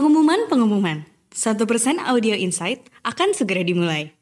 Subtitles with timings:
[0.00, 1.04] Pengumuman-pengumuman.
[1.28, 1.60] 1%
[2.08, 4.16] Audio Insight akan segera dimulai.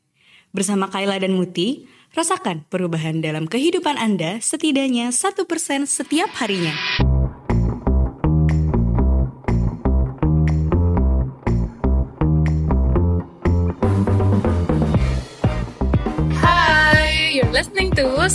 [0.50, 1.86] Bersama Kayla dan Muti,
[2.18, 5.38] rasakan perubahan dalam kehidupan Anda setidaknya 1%
[5.86, 6.74] setiap harinya.
[17.98, 18.30] To 1%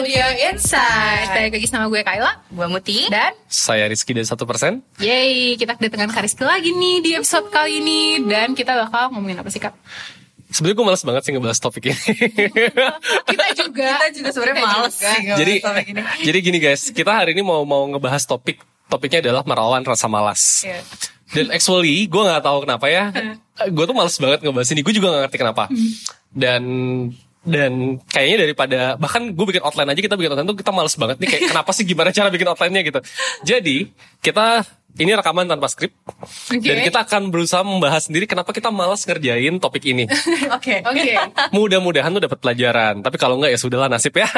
[0.00, 3.04] Audio Insight Balik lagi sama gue Kayla Gua Muti.
[3.12, 4.80] Dan Saya Rizky dari satu persen.
[4.96, 9.52] Yeay, kita kedatangan Kariski lagi nih di episode kali ini Dan kita bakal ngomongin apa
[9.52, 9.76] sih Kak?
[10.48, 12.00] Sebenarnya gue males banget sih ngebahas topik ini.
[13.28, 15.12] Kita juga Kita juga sebenarnya Kita males juga.
[15.12, 16.00] sih jadi, topik ini.
[16.24, 18.56] jadi gini guys, kita hari ini mau mau ngebahas topik.
[18.88, 20.64] Topiknya adalah merawan rasa malas.
[20.64, 20.80] Iya.
[21.32, 23.12] Dan actually, gue nggak tahu kenapa ya.
[23.76, 24.80] gue tuh males banget ngebahas ini.
[24.80, 25.64] Gue juga gak ngerti kenapa.
[26.32, 26.62] Dan
[27.42, 31.16] dan kayaknya daripada bahkan gue bikin outline aja kita bikin outline tuh kita males banget
[31.18, 33.00] nih kayak kenapa sih gimana cara bikin outline-nya gitu.
[33.42, 33.90] Jadi
[34.22, 34.62] kita
[34.92, 35.96] ini rekaman tanpa skrip
[36.52, 36.60] Oke.
[36.60, 40.04] dan kita akan berusaha membahas sendiri kenapa kita malas ngerjain topik ini.
[40.56, 40.84] Oke.
[40.84, 41.16] Oke
[41.50, 43.00] Mudah-mudahan tuh dapat pelajaran.
[43.00, 44.28] Tapi kalau enggak ya sudahlah nasib ya.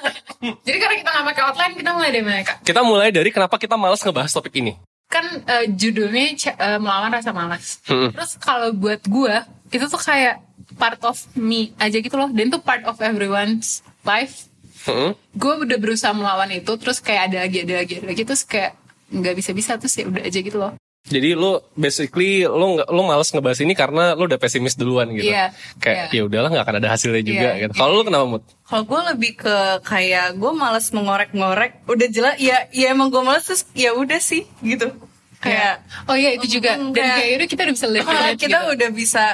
[0.66, 2.64] Jadi karena kita gak pakai outline Kita mulai dari mana Kak?
[2.64, 4.72] kita mulai dari kenapa kita malas ngebahas topik ini.
[5.12, 8.08] Kan eh, judulnya eh, Melawan Rasa Malas Hmm.
[8.16, 9.34] Terus kalau buat gue
[9.68, 10.40] Itu tuh kayak
[10.72, 14.46] part of me aja gitu loh Dan itu part of everyone's life
[14.80, 15.12] Heeh.
[15.12, 18.72] gue udah berusaha melawan itu terus kayak ada lagi ada lagi ada lagi terus kayak
[19.10, 23.02] nggak bisa bisa terus ya udah aja gitu loh Jadi lu basically lu nggak lu
[23.02, 25.26] malas ngebahas ini karena lu udah pesimis duluan gitu.
[25.26, 26.12] Iya, Kayak iya.
[26.12, 27.72] ya udahlah nggak akan ada hasilnya juga Iya, gitu.
[27.74, 28.44] Kalau lu kenapa mood?
[28.62, 31.88] Kalau gue lebih ke kayak gue males mengorek-ngorek.
[31.88, 34.92] Udah jelas, ya, ya emang gue males terus ya udah sih gitu.
[35.40, 38.36] Kayak oh iya itu juga Hmm, dan kayak- kayak udah kita udah bisa live kita
[38.36, 38.58] gitu.
[38.70, 39.24] udah bisa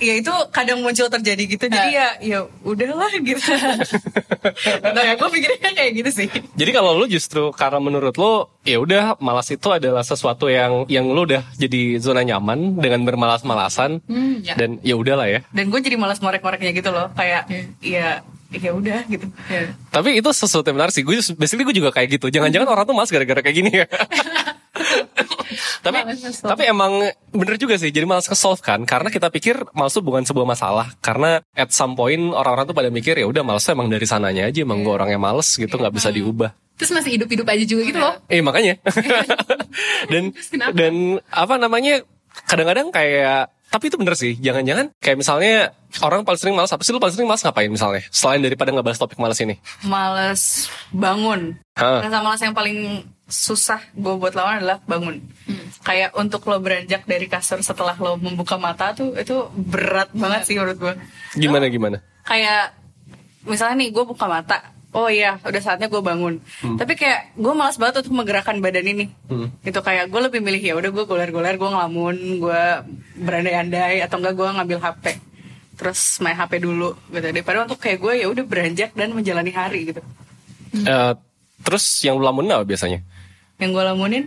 [0.00, 3.36] ya itu kadang muncul terjadi gitu jadi ya ya udahlah gitu
[4.96, 9.16] nah gue pikirnya kayak gitu sih Jadi kalau lu justru karena menurut lu ya udah
[9.18, 14.56] malas itu adalah sesuatu yang yang lu udah jadi zona nyaman dengan bermalas-malasan Hmm, ya.
[14.56, 15.40] dan ya udahlah ya.
[15.52, 17.44] dan gue jadi malas ngorek-ngoreknya gitu loh kayak
[17.80, 19.70] ya ya udah gitu Ya.
[19.90, 21.02] Tapi itu sesuatu yang menarik sih.
[21.02, 22.30] Gue basically gue juga kayak gitu.
[22.30, 23.86] Jangan-jangan orang tuh malas gara-gara kayak gini ya.
[25.84, 26.92] tapi Malas tapi emang
[27.30, 27.90] bener juga sih.
[27.90, 30.86] Jadi malas ke-solve kan karena kita pikir malas tuh bukan sebuah masalah.
[31.00, 34.46] Karena at some point orang-orang tuh pada mikir ya udah malas tuh emang dari sananya
[34.48, 34.62] aja.
[34.62, 36.52] Emang gue orangnya males gitu nggak bisa diubah.
[36.80, 38.80] terus masih hidup hidup aja juga gitu loh Eh makanya.
[40.12, 40.32] dan
[40.72, 40.94] dan
[41.28, 42.00] apa namanya?
[42.48, 45.70] Kadang-kadang kayak tapi itu bener sih, jangan-jangan kayak misalnya
[46.02, 48.02] orang paling sering malas apa sih lu paling sering malas ngapain misalnya?
[48.10, 49.56] Selain daripada ngebahas topik malas ini.
[49.86, 52.02] males bangun Hah.
[52.02, 55.22] rasa malas yang paling susah gue buat lawan adalah bangun
[55.86, 60.58] kayak untuk lo beranjak dari kasur setelah lo membuka mata tuh itu berat banget sih
[60.58, 60.94] menurut gue
[61.38, 62.02] Gimana gimana?
[62.26, 62.74] kayak
[63.46, 66.42] misalnya nih gue buka mata oh iya udah saatnya gue bangun.
[66.78, 69.06] Tapi kayak gue malas banget untuk menggerakkan badan ini.
[69.30, 69.48] Hmm.
[69.62, 72.62] itu kayak gue lebih milih ya udah gue goler-goler gue ngelamun gue
[73.22, 75.04] berandai-andai atau enggak gue ngambil hp
[75.78, 77.26] terus main hp dulu gitu.
[77.30, 80.02] Daripada untuk kayak gue ya udah beranjak dan menjalani hari gitu.
[80.74, 81.12] Eh,
[81.62, 83.02] terus yang lu lamunin apa biasanya?
[83.60, 84.24] yang gue lamunin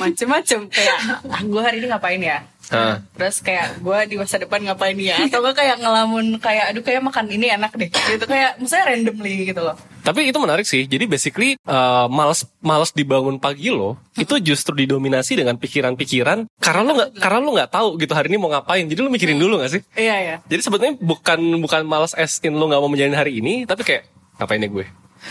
[0.00, 0.96] macem-macem kayak
[1.28, 2.40] ah, gue hari ini ngapain ya
[2.72, 3.04] Hah.
[3.12, 7.04] terus kayak gue di masa depan ngapain ya atau gue kayak ngelamun kayak aduh kayak
[7.04, 10.84] makan ini enak deh gitu kayak misalnya randomly gitu loh Tapi itu menarik sih.
[10.84, 16.92] Jadi basically eh, malas malas dibangun pagi lo itu justru didominasi dengan pikiran-pikiran karena lo
[16.92, 18.84] nggak karena lo nggak tahu gitu hari ini mau ngapain.
[18.84, 19.80] Jadi lo mikirin dulu nggak sih?
[19.96, 23.64] iya ya Jadi sebetulnya bukan bukan malas as in lo nggak mau menjalani hari ini,
[23.64, 24.04] tapi kayak
[24.36, 24.84] ngapain ya gue?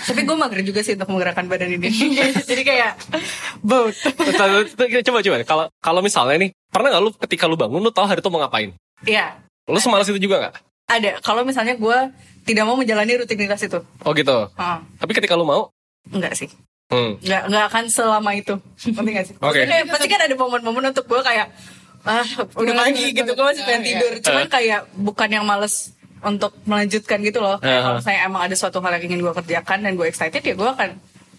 [0.04, 1.88] Tapi gue mager juga sih untuk menggerakkan badan ini.
[2.50, 2.98] Jadi kayak
[3.60, 3.98] both.
[5.04, 5.36] Coba coba.
[5.44, 8.42] Kalau kalau misalnya nih pernah nggak lu ketika lu bangun lu tahu hari itu mau
[8.42, 8.74] ngapain?
[9.04, 9.38] Iya.
[9.66, 10.56] Lu semalas itu juga nggak?
[10.86, 11.12] ada.
[11.20, 11.98] Kalau misalnya gue
[12.44, 13.80] tidak mau menjalani rutinitas itu.
[14.04, 14.52] Oh gitu.
[14.54, 15.72] Ah, Tapi ketika lu mau,
[16.12, 16.52] enggak sih.
[16.92, 17.16] Hmm.
[17.18, 18.60] nggak nggak akan selama itu.
[18.84, 19.36] Ngerti nggak sih?
[19.40, 19.64] Oke.
[19.64, 21.48] Kayak pasti kan ada momen-momen untuk gue kayak
[22.04, 22.28] ah
[22.60, 23.32] udah pagi gitu.
[23.32, 24.14] gue masih pengen Iya, tidur.
[24.28, 24.50] Cuman Eh.
[24.52, 27.84] kayak bukan yang males untuk melanjutkan gitu loh kayak Eh.
[27.84, 30.70] kalau saya emang ada suatu hal yang ingin gue kerjakan dan gue excited ya gue
[30.70, 30.90] akan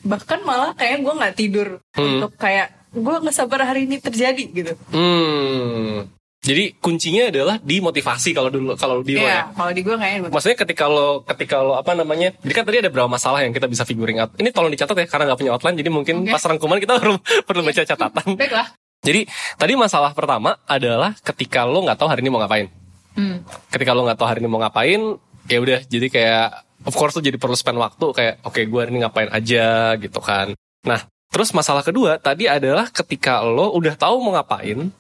[0.03, 2.21] bahkan malah kayak gue nggak tidur Hmm.
[2.21, 6.07] untuk kayak gue nggak sabar hari ini terjadi gitu Hmm.
[6.45, 9.43] Jadi kuncinya adalah di motivasi kalau dulu kalau di lo Iya, ya.
[9.51, 10.33] kalau di gue kayaknya gitu.
[10.37, 12.37] Maksudnya ketika lo ketika lo apa namanya?
[12.37, 14.29] Jadi kan tadi ada beberapa masalah yang kita bisa figuring out.
[14.37, 15.73] Ini tolong dicatat ya karena nggak punya outline.
[15.75, 16.37] Jadi mungkin Oke.
[16.37, 17.17] pas rangkuman kita perlu
[17.49, 18.27] perlu baca catatan.
[18.37, 19.25] baiklah Jadi
[19.57, 22.69] tadi masalah pertama adalah ketika lo nggak tahu hari ini mau ngapain.
[23.15, 23.71] Hmm.
[23.71, 25.01] Ketika lo nggak tahu hari ini mau ngapain,
[25.49, 25.81] ya udah.
[25.87, 29.31] Jadi kayak of course lo jadi perlu spend waktu kayak oke gue hari ini ngapain
[29.33, 30.53] aja gitu kan.
[30.85, 31.01] Nah
[31.33, 34.93] terus masalah kedua tadi adalah ketika lo udah tahu mau ngapain,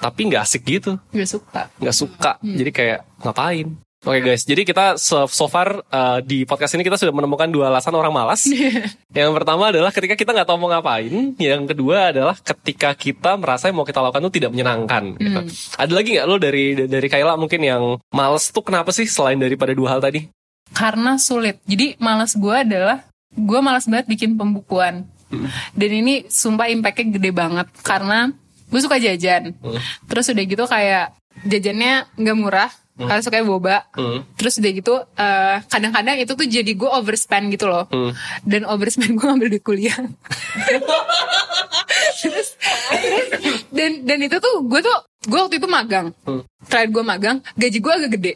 [0.00, 2.38] tapi nggak asik gitu, gue suka nggak suka.
[2.40, 3.76] Jadi kayak ngapain?
[4.02, 7.70] Oke guys, jadi kita so, so far uh, di podcast ini kita sudah menemukan dua
[7.70, 8.50] alasan orang malas.
[9.14, 11.38] yang pertama adalah ketika kita nggak tahu mau ngapain.
[11.38, 15.14] Yang kedua adalah ketika kita merasa yang mau kita lakukan itu tidak menyenangkan.
[15.22, 15.40] Gitu.
[15.78, 19.70] Ada lagi nggak lo dari dari Kayla mungkin yang males tuh kenapa sih selain daripada
[19.70, 20.26] dua hal tadi?
[20.72, 21.60] karena sulit.
[21.68, 25.06] Jadi malas gue adalah gue malas banget bikin pembukuan.
[25.72, 28.32] Dan ini sumpah impactnya gede banget karena
[28.68, 29.56] gue suka jajan.
[30.08, 32.70] Terus udah gitu kayak jajannya nggak murah.
[33.08, 33.86] Karena suka boba.
[33.94, 34.22] Hmm.
[34.36, 37.86] Terus udah gitu eh, kadang-kadang itu tuh jadi gue overspend gitu loh.
[37.88, 38.12] Hmm.
[38.42, 39.98] Dan overspend gue ngambil duit kuliah.
[42.22, 42.48] terus,
[43.38, 46.10] terus dan dan itu tuh gue tuh gue waktu itu magang.
[46.66, 48.32] Terakhir gue magang, gaji gue agak gede.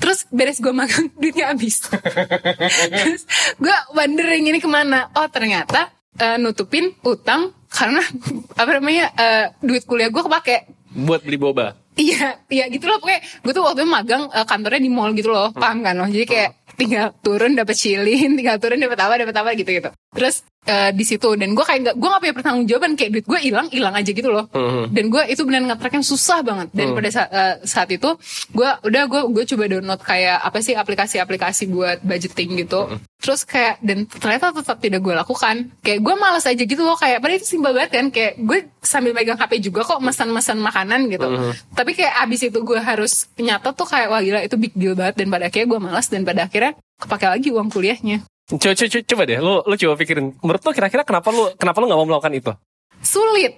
[0.00, 1.84] Terus beres gue magang, duitnya habis.
[2.92, 3.22] Terus
[3.56, 5.08] gue wondering ini ke mana?
[5.16, 8.02] Oh ternyata eh, nutupin utang karena
[8.60, 10.56] apa namanya eh, duit kuliah gue kepake.
[10.92, 11.81] Buat beli boba.
[11.92, 15.28] Iya, iya gitu loh pokoknya gue tuh waktu itu magang eh, kantornya di mall gitu
[15.28, 16.08] loh, paham kan loh.
[16.08, 16.50] Jadi kayak
[16.80, 19.90] tinggal turun dapat shilling, tinggal turun dapat apa, dapat apa gitu gitu.
[20.16, 23.26] Terus eh, di situ dan gue kayak nggak gue nggak punya pertanggung jawaban kayak duit
[23.28, 24.48] gue hilang hilang aja gitu loh.
[24.56, 24.96] Mhm.
[24.96, 26.68] Dan gue itu benar ngetracknya susah banget.
[26.72, 28.08] Dan pada saat, eh, saat itu
[28.56, 32.88] gue udah gue gue coba download kayak apa sih aplikasi-aplikasi buat budgeting gitu.
[33.22, 35.70] Terus kayak dan ternyata tetap tidak gue lakukan.
[35.78, 39.14] Kayak gue malas aja gitu loh kayak padahal itu simpel banget kan kayak gue sambil
[39.14, 41.54] megang HP juga kok pesan-pesan makanan gitu.
[41.70, 45.22] Tapi kayak abis itu gue harus nyata tuh kayak wah gila itu big deal banget
[45.22, 48.26] dan pada akhirnya gue malas dan pada akhirnya kepake lagi uang kuliahnya.
[48.50, 50.26] Coba, coba, coba deh, lo, lo coba pikirin.
[50.42, 52.52] Menurut lo kira-kira kenapa lo kenapa lo nggak mau melakukan itu?
[53.06, 53.54] Sulit.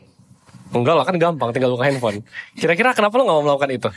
[0.76, 2.20] Enggak lah kan gampang, tinggal buka handphone.
[2.52, 3.88] Kira-kira kenapa lo nggak mau melakukan itu?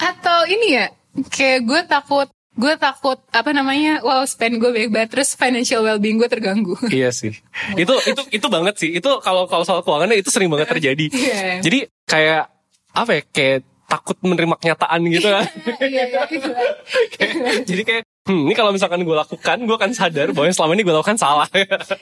[0.00, 0.88] Atau ini ya
[1.28, 6.16] kayak gue takut gue takut apa namanya wow spend gue baik banget terus financial well-being
[6.16, 7.36] gue terganggu iya sih.
[7.74, 8.90] Itu itu itu banget sih.
[8.90, 11.06] Itu kalau kalau soal keuangannya itu sering banget terjadi.
[11.16, 11.60] Iya.
[11.60, 12.48] Jadi kayak
[12.90, 13.22] apa ya?
[13.26, 15.44] Kayak takut menerima kenyataan gitu kan.
[15.84, 16.50] Iya, iya, iya.
[17.12, 20.72] Kayak- jadi kayak hmm, ini kalau misalkan gue lakukan, gue akan sadar bahwa yang selama
[20.74, 21.46] ini gue lakukan salah.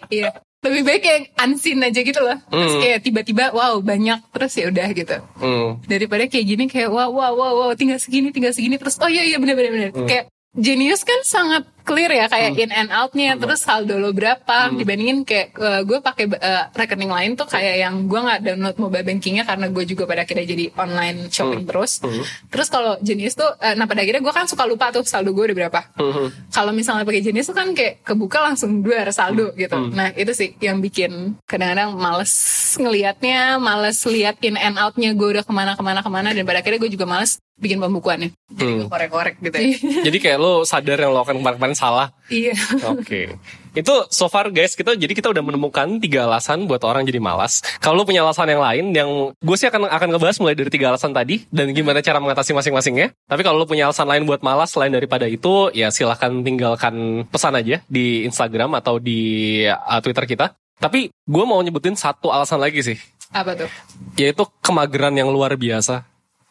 [0.08, 0.32] Iya.
[0.64, 2.40] Lebih baik kayak unseen aja gitu loh.
[2.48, 2.80] Terus Hmm.
[2.80, 5.16] kayak tiba-tiba wow banyak terus ya udah gitu.
[5.36, 5.76] Hmm.
[5.84, 9.26] Daripada kayak gini kayak wow wow wow wow tinggal segini tinggal segini terus oh iya
[9.26, 9.90] iya benar benar benar.
[9.92, 10.08] Hmm.
[10.08, 10.24] Kayak
[10.54, 14.76] Genius kan sangat clear ya kayak in and outnya terus saldo lo berapa Hmm.
[14.76, 19.04] dibandingin kayak eh, gue pakai eh, rekening lain tuh kayak yang gue nggak download mobile
[19.04, 21.30] bankingnya karena gue juga pada akhirnya jadi online Hmm.
[21.30, 22.00] shopping terus
[22.48, 25.44] terus kalau Genius tuh eh, nah pada akhirnya gue kan suka lupa tuh saldo gue
[25.44, 26.28] udah berapa Hmm.
[26.48, 29.76] kalau misalnya pakai jenis tuh kan kayak kebuka langsung dua saldo gitu.
[29.90, 32.32] Nah itu sih yang bikin kadang-kadang males
[32.78, 36.42] ngelihatnya, males lihat in and outnya gue udah ke mana ke mana ke mana dan
[36.42, 38.34] pada akhirnya gue juga males bikin pembukuannya.
[38.50, 39.68] Jadi gue korek-korek gitu ya.
[40.02, 42.10] Jadi kayak lo sadar yang lo lakukan kemarin-kemarin salah.
[42.32, 42.54] iya.
[42.88, 43.36] Oke.
[43.74, 47.58] Itu so far guys kita jadi kita udah menemukan tiga alasan buat orang jadi malas.
[47.82, 50.94] Kalau lo punya alasan yang lain yang gue sih akan akan ngebahas mulai dari tiga
[50.94, 53.10] alasan tadi dan gimana cara mengatasi masing-masingnya.
[53.26, 57.58] Tapi kalau lo punya alasan lain buat malas selain daripada itu ya silahkan tinggalkan pesan
[57.58, 60.54] aja di Instagram atau di uh, Twitter kita.
[60.78, 62.98] Tapi gue mau nyebutin satu alasan lagi sih,
[63.30, 63.70] Apa tuh?
[64.18, 66.02] yaitu kemageran yang luar biasa.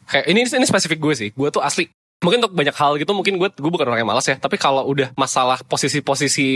[0.08, 1.30] Kayak ini ini spesifik gue sih.
[1.32, 1.88] Gue tuh asli
[2.24, 4.40] mungkin untuk banyak hal gitu mungkin gue gue bukan orang yang malas ya.
[4.40, 6.48] Tapi kalau udah masalah posisi-posisi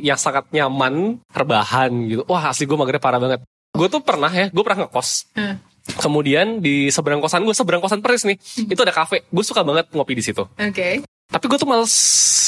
[0.00, 3.42] yang sangat nyaman rebahan gitu wah asli gue magernya parah banget.
[3.74, 5.34] Gue tuh pernah ya gue pernah ngekos.
[5.36, 5.58] Hmm.
[5.86, 8.38] kemudian di seberang kosan gue seberang kosan persis nih
[8.70, 9.26] itu ada kafe.
[9.28, 10.46] Gue suka banget ngopi di situ.
[10.46, 11.02] Oke.
[11.26, 11.90] tapi gue tuh males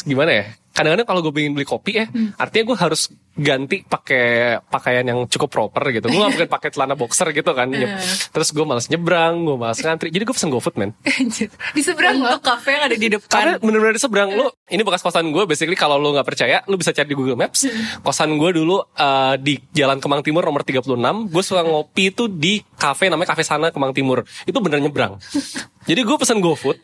[0.06, 0.46] gimana ya
[0.78, 2.06] kadang-kadang kalau gue pengen beli kopi ya
[2.38, 6.10] artinya gue harus ganti pakai pakaian yang cukup proper gitu.
[6.10, 7.70] Gue gak mungkin pakai celana boxer gitu kan.
[7.70, 10.10] Nyep- terus gue males nyebrang gue males ngantri.
[10.10, 10.90] Jadi gue pesen GoFood men.
[11.06, 11.46] Anjir.
[11.70, 12.18] Di seberang.
[12.18, 13.62] Untuk kafe yang ada di karena depan.
[13.62, 14.28] bener-bener di seberang.
[14.34, 17.38] Lu ini bekas kosan gue basically kalau lu nggak percaya lu bisa cari di Google
[17.38, 17.62] Maps.
[18.02, 20.82] Kosan gue dulu eh, di Jalan Kemang Timur nomor 36
[21.30, 24.26] gue suka ngopi itu di kafe namanya Kafe Sana Kemang Timur.
[24.50, 25.14] Itu bener nyebrang.
[25.88, 26.74] Jadi gue pesen GoFood.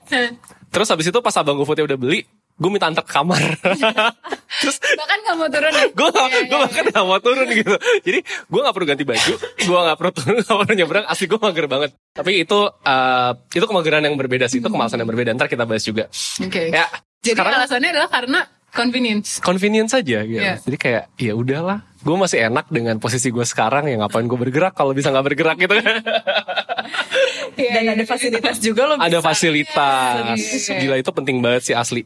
[0.70, 2.22] Terus habis itu pas abang GoFoodnya udah beli
[2.54, 3.42] gue minta antar ke kamar
[4.62, 5.84] terus Bahkan gak mau turun ya?
[5.88, 6.58] gue Iya, gue iya.
[6.60, 10.34] bahkan gak mau turun gitu jadi gue gak perlu ganti baju gue gak perlu turun
[10.38, 14.58] gak perlu nyebrang asli gue mager banget tapi itu eh, itu kemageran yang berbeda sih
[14.58, 16.06] itu kemalasan yang berbeda ntar kita bahas juga
[16.38, 16.70] Oke.
[16.70, 16.86] ya
[17.18, 19.38] Jadi sekarang alasannya adalah karena convenience.
[19.38, 20.38] convenience saja gitu.
[20.38, 20.58] Iya.
[20.58, 24.74] Jadi kayak ya udahlah, gue masih enak dengan posisi gue sekarang ya ngapain gue bergerak
[24.74, 25.72] kalau bisa nggak bergerak gitu.
[27.54, 29.26] Dan ada fasilitas juga lo Ada bisa.
[29.26, 30.38] fasilitas.
[30.68, 30.78] Iya.
[30.82, 32.02] Gila itu penting banget sih asli.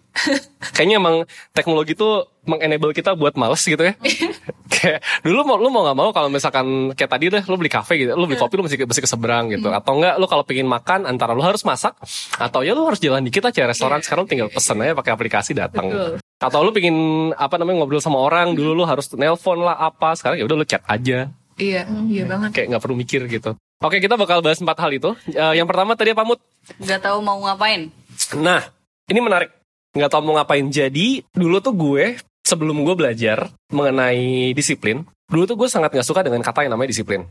[0.76, 1.16] Kayaknya emang
[1.56, 3.92] teknologi tuh mengenable kita buat males gitu ya.
[4.74, 8.00] kayak dulu mau lu mau nggak mau kalau misalkan kayak tadi deh lu beli kafe
[8.00, 9.68] gitu, lu beli kopi lu mesti mesti ke seberang gitu.
[9.68, 11.92] Atau enggak lu kalau pengen makan antara lu harus masak
[12.40, 15.52] atau ya lu harus jalan dikit aja restoran sekarang lu tinggal pesen aja pakai aplikasi
[15.52, 15.92] datang.
[15.92, 16.12] Betul.
[16.38, 16.96] Atau lu pengen
[17.34, 20.64] apa namanya ngobrol sama orang dulu lu harus nelpon lah apa sekarang ya udah lu
[20.64, 21.28] chat aja
[21.58, 22.50] Iya, iya banget.
[22.54, 23.58] kayak nggak perlu mikir gitu.
[23.82, 25.10] Oke kita bakal bahas empat hal itu.
[25.30, 26.38] Eh, yang pertama tadi apa Mut?
[26.82, 27.90] Gak tahu mau ngapain.
[28.38, 28.62] Nah
[29.10, 29.50] ini menarik.
[29.88, 30.62] nggak tahu mau ngapain.
[30.68, 36.22] Jadi dulu tuh gue sebelum gue belajar mengenai disiplin, dulu tuh gue sangat nggak suka
[36.22, 37.26] dengan kata yang namanya disiplin.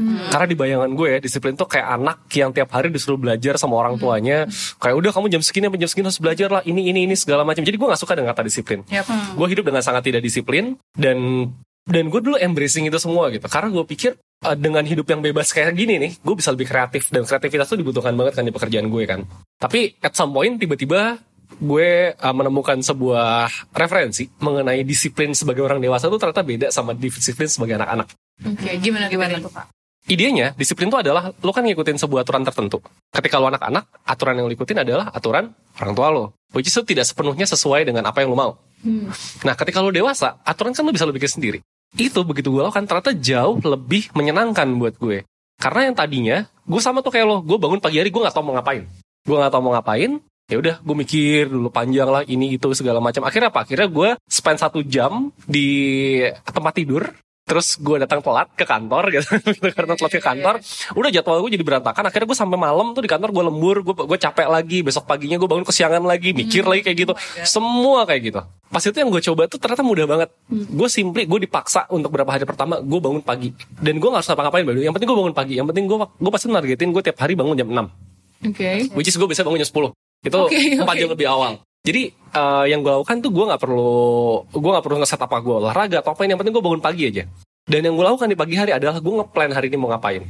[0.00, 3.76] Karena di bayangan gue ya, disiplin tuh kayak anak yang tiap hari disuruh belajar sama
[3.76, 4.48] orang tuanya.
[4.80, 7.42] Kayak udah kamu jam segini sampai jam segini harus belajar lah, ini ini ini segala
[7.44, 7.60] macam.
[7.60, 8.80] Jadi gue nggak suka dengan kata disiplin.
[8.88, 9.04] Yap.
[9.36, 11.50] Gue hidup dengan sangat tidak disiplin dan
[11.86, 13.46] dan gue dulu embracing itu semua gitu.
[13.48, 17.08] Karena gue pikir uh, dengan hidup yang bebas kayak gini nih, gue bisa lebih kreatif
[17.08, 19.20] dan kreativitas tuh dibutuhkan banget kan di pekerjaan gue kan.
[19.56, 21.20] Tapi at some point tiba-tiba
[21.60, 27.50] gue uh, menemukan sebuah referensi mengenai disiplin sebagai orang dewasa tuh ternyata beda sama disiplin
[27.50, 28.08] sebagai anak-anak.
[28.40, 29.68] Oke, gimana gimana tuh kak?
[30.08, 32.80] Idenya, disiplin itu adalah lo kan ngikutin sebuah aturan tertentu.
[33.12, 36.24] Ketika lo anak-anak, aturan yang lo ikutin adalah aturan orang tua lo.
[36.56, 38.52] Which is itu tidak sepenuhnya sesuai dengan apa yang lo mau.
[39.44, 41.58] Nah, ketika lo dewasa, aturan kan lo bisa lo bikin sendiri.
[41.98, 45.26] Itu begitu gue lakukan ternyata jauh lebih menyenangkan buat gue.
[45.60, 48.44] Karena yang tadinya, gue sama tuh kayak lo, gue bangun pagi hari gue nggak tahu
[48.46, 48.88] mau ngapain.
[49.26, 50.10] Gue nggak tahu mau ngapain,
[50.48, 53.22] ya udah gue mikir dulu panjang lah ini itu segala macam.
[53.28, 53.68] Akhirnya apa?
[53.68, 55.68] Akhirnya gue spend satu jam di
[56.48, 57.06] tempat tidur
[57.50, 59.26] terus gue datang telat ke kantor gitu.
[59.76, 60.54] Karena telat ke kantor
[60.94, 62.06] udah jadwal gue jadi berantakan.
[62.06, 64.86] Akhirnya gue sampai malam tuh di kantor gue lembur gue gue capek lagi.
[64.86, 67.12] Besok paginya gue bangun kesiangan lagi mikir lagi kayak gitu.
[67.42, 68.40] semua kayak gitu.
[68.70, 70.30] Pas itu yang gue coba tuh ternyata mudah banget.
[70.48, 73.50] Gue simply gue dipaksa untuk beberapa hari pertama gue bangun pagi.
[73.82, 75.54] Dan gue nggak harus ngapa-ngapain baru yang penting gue bangun pagi.
[75.58, 78.88] Yang penting gue gue pasti nargetin gue tiap hari bangun jam 6 Oke.
[78.96, 80.40] which is gue bisa bangun jam 10 itu
[80.80, 81.00] empat oke.
[81.00, 83.90] jam lebih awal jadi eh, yang gue lakukan tuh gue nggak perlu
[84.46, 87.24] gue nggak perlu ngeset apa gue olahraga atau apa yang penting gue bangun pagi aja
[87.70, 90.22] dan yang gue lakukan di pagi hari adalah gue ngeplan hari ini mau ngapain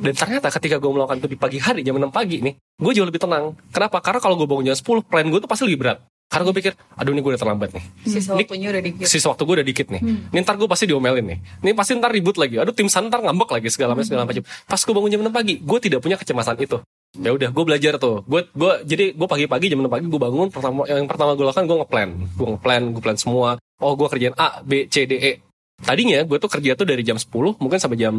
[0.00, 3.06] dan ternyata ketika gue melakukan itu di pagi hari jam 6 pagi nih gue jauh
[3.06, 5.98] lebih tenang kenapa karena kalau gue bangun jam 10 plan gue tuh pasti lebih berat
[6.24, 9.06] karena gue pikir aduh ini gue udah terlambat nih Sisa waktunya udah dikit.
[9.06, 10.02] sisa waktu gue udah dikit nih.
[10.34, 11.38] Ini ntar gue pasti diomelin nih.
[11.62, 12.58] Ini pasti ntar ribut lagi.
[12.58, 14.42] Aduh tim san ntar ngambek lagi segala macam segala macam.
[14.42, 16.80] Pas gue bangun jam 6 pagi, gue tidak punya kecemasan itu.
[17.14, 18.26] Ya udah, gue belajar tuh.
[18.26, 20.50] Gue gue jadi gue pagi-pagi jam 6 pagi gue bangun.
[20.50, 22.08] Pertama yang pertama gue lakukan gue ngeplan.
[22.34, 23.50] Gue ngeplan, gue plan semua.
[23.78, 25.32] Oh gue kerjaan A, B, C, D, E.
[25.78, 28.14] Tadinya gue tuh kerja tuh dari jam 10 mungkin sampai jam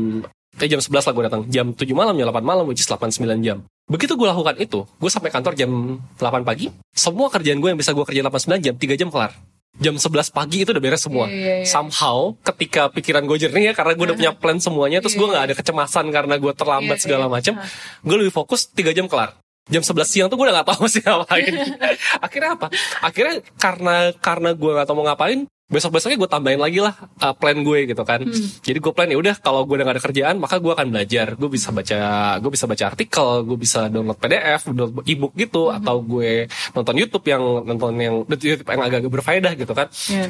[0.56, 1.42] eh jam 11 lah gue datang.
[1.52, 3.68] Jam 7 malam, jam 8 malam, which is 8 9 jam.
[3.86, 6.72] Begitu gue lakukan itu, gue sampai kantor jam 8 pagi.
[6.96, 9.36] Semua kerjaan gue yang bisa gue kerjain 8 9 jam, 3 jam kelar.
[9.76, 11.28] Jam 11 pagi itu udah beres semua.
[11.28, 11.68] Iya, iya, iya.
[11.68, 15.52] Somehow ketika pikiran gue jernih ya karena gue udah punya plan semuanya, terus gue nggak
[15.52, 17.32] ada kecemasan karena gue terlambat Iya, segala iya.
[17.32, 17.54] macam.
[18.02, 19.36] Gue lebih fokus 3 jam kelar.
[19.66, 21.54] Jam 11 siang tuh gue udah gak tahu mesti ngapain.
[22.26, 22.68] Akhirnya apa?
[23.02, 26.94] Akhirnya karena karena gue gak tahu mau ngapain, besok besoknya gue tambahin lagi lah
[27.26, 28.22] uh, plan gue gitu kan.
[28.62, 31.34] Jadi gue plan ya udah kalau gue udah gak ada kerjaan maka gue akan belajar.
[31.34, 31.98] Gue bisa baca
[32.38, 36.46] gue bisa baca artikel, gue bisa download PDF, download ebook gitu atau gue
[36.78, 39.90] nonton YouTube yang nonton yang YouTube yang agak-agak berfaedah gitu kan.
[39.90, 40.26] Iya.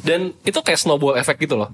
[0.00, 1.70] Dan itu kayak snowball effect gitu loh.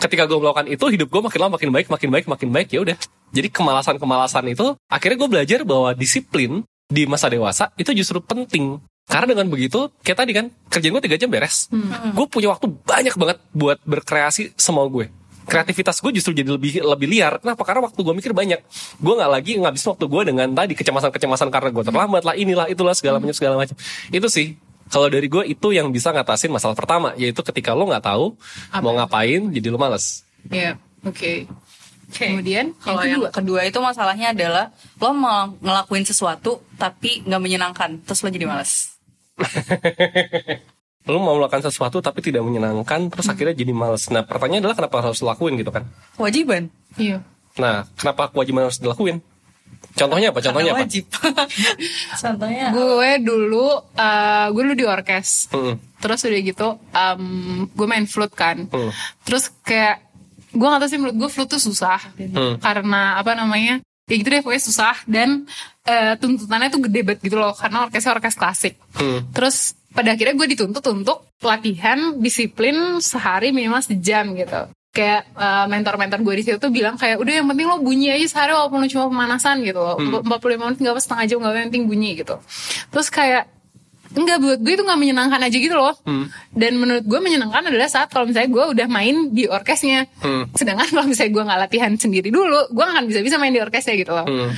[0.00, 2.68] Ketika gue melakukan itu, hidup gue makin lama makin baik, makin baik, makin baik.
[2.72, 2.96] Ya udah.
[3.34, 8.78] Jadi kemalasan-kemalasan itu, akhirnya gue belajar bahwa disiplin di masa dewasa itu justru penting.
[9.06, 11.70] Karena dengan begitu, kayak tadi kan, kerjaan gue tiga jam beres.
[12.12, 15.08] Gue punya waktu banyak banget buat berkreasi semau gue.
[15.46, 17.38] Kreativitas gue justru jadi lebih lebih liar.
[17.38, 17.62] Kenapa?
[17.62, 18.58] Karena waktu gue mikir banyak.
[18.98, 22.98] Gue nggak lagi ngabisin waktu gue dengan tadi kecemasan-kecemasan karena gue terlambat lah, inilah, itulah
[22.98, 23.78] segala macam segala macam.
[24.10, 24.58] Itu sih
[24.90, 28.38] kalau dari gue itu yang bisa ngatasin masalah pertama yaitu ketika lo nggak tahu
[28.78, 30.78] mau ngapain jadi lo males Iya.
[31.02, 31.46] Oke.
[32.06, 32.26] Oke.
[32.30, 34.70] Kemudian Kalau yang yang kedua itu masalahnya adalah
[35.02, 38.94] lo mau ngelakuin sesuatu tapi nggak menyenangkan, terus lo jadi males.
[41.06, 44.96] lo mau melakukan sesuatu tapi tidak menyenangkan terus akhirnya jadi males nah pertanyaannya adalah kenapa
[45.02, 45.86] harus dilakuin gitu kan
[46.18, 46.66] Kewajiban.
[46.98, 47.22] Iya.
[47.56, 49.22] nah kenapa kewajiban harus dilakuin
[49.94, 51.04] contohnya apa contohnya Karena apa wajib.
[52.22, 52.66] Contohnya.
[52.68, 55.48] Gue dulu, eh, gue dulu di orkes.
[55.48, 57.22] Mm, Terus udah gitu, em,
[57.66, 58.68] gue main flute kan.
[58.68, 58.90] mm,
[59.24, 60.04] Terus kayak
[60.52, 62.56] gue gak tau sih menurut gue flute tuh susah Hmm.
[62.58, 65.50] karena apa namanya ya gitu deh pokoknya susah dan
[65.82, 68.78] eh, tuntutannya tuh gede banget gitu loh karena orkesnya orkes klasik.
[69.02, 69.34] mm.
[69.34, 74.70] Terus pada akhirnya gue dituntut untuk latihan disiplin sehari minimal sejam gitu.
[74.94, 78.26] Kayak eh, mentor-mentor gue di situ tuh bilang kayak udah yang penting lo bunyi aja
[78.30, 79.98] sehari walaupun lo cuma pemanasan gitu loh.
[79.98, 80.22] 45
[80.54, 82.38] menit gak apa setengah jam gak apa yang penting bunyi gitu.
[82.94, 83.55] Terus kayak
[84.14, 85.96] Enggak buat gue itu gak menyenangkan aja gitu loh
[86.50, 90.46] Dan menurut gue menyenangkan adalah saat kalau misalnya gue udah main di orkesnya Hmm.
[90.52, 93.96] Sedangkan kalau misalnya gue gak latihan sendiri dulu Gue gak akan bisa-bisa main di orkesnya
[93.96, 94.50] gitu loh Hmm.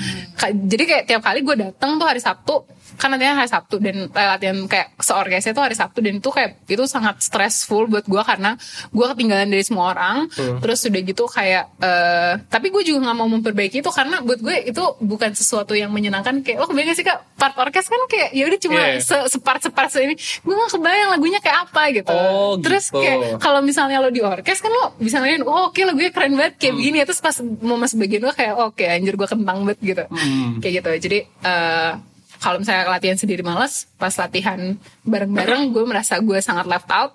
[0.64, 2.62] Jadi kayak tiap kali gue datang tuh hari Sabtu
[2.98, 6.66] Kan latihan hari Sabtu Dan eh, latihan kayak seorkesnya tuh hari Sabtu Dan itu kayak
[6.66, 10.26] itu sangat stressful buat gue Karena gue ketinggalan dari semua orang.
[10.34, 14.66] Terus udah gitu kayak eh, Tapi gue juga gak mau memperbaiki itu Karena buat gue
[14.66, 16.42] itu bukan sesuatu yang menyenangkan.
[16.42, 17.22] Kayak lo kebayang sih kak?
[17.34, 18.98] Part orkes kan kayak ya udah cuma Iya.
[18.98, 20.18] se- separt separt ini.
[20.42, 22.10] Gue gak kebayang lagunya kayak apa gitu.
[22.10, 22.98] Oh, terus gitu.
[22.98, 26.58] kayak kalau misalnya lo di orkes kan lo bisa ngeliatin oh oke lagunya keren banget
[26.58, 26.80] kayak Hmm.
[26.82, 26.96] begini.
[27.04, 30.04] Terus pas mau masuk bagian lo kayak oke anjir gue kentang banget gitu.
[30.04, 30.58] Hmm.
[30.58, 30.90] kayak gitu.
[31.04, 31.92] Jadi eh
[32.38, 37.12] kalau misalnya latihan sendiri males pas latihan bareng-bareng gue merasa gue sangat left out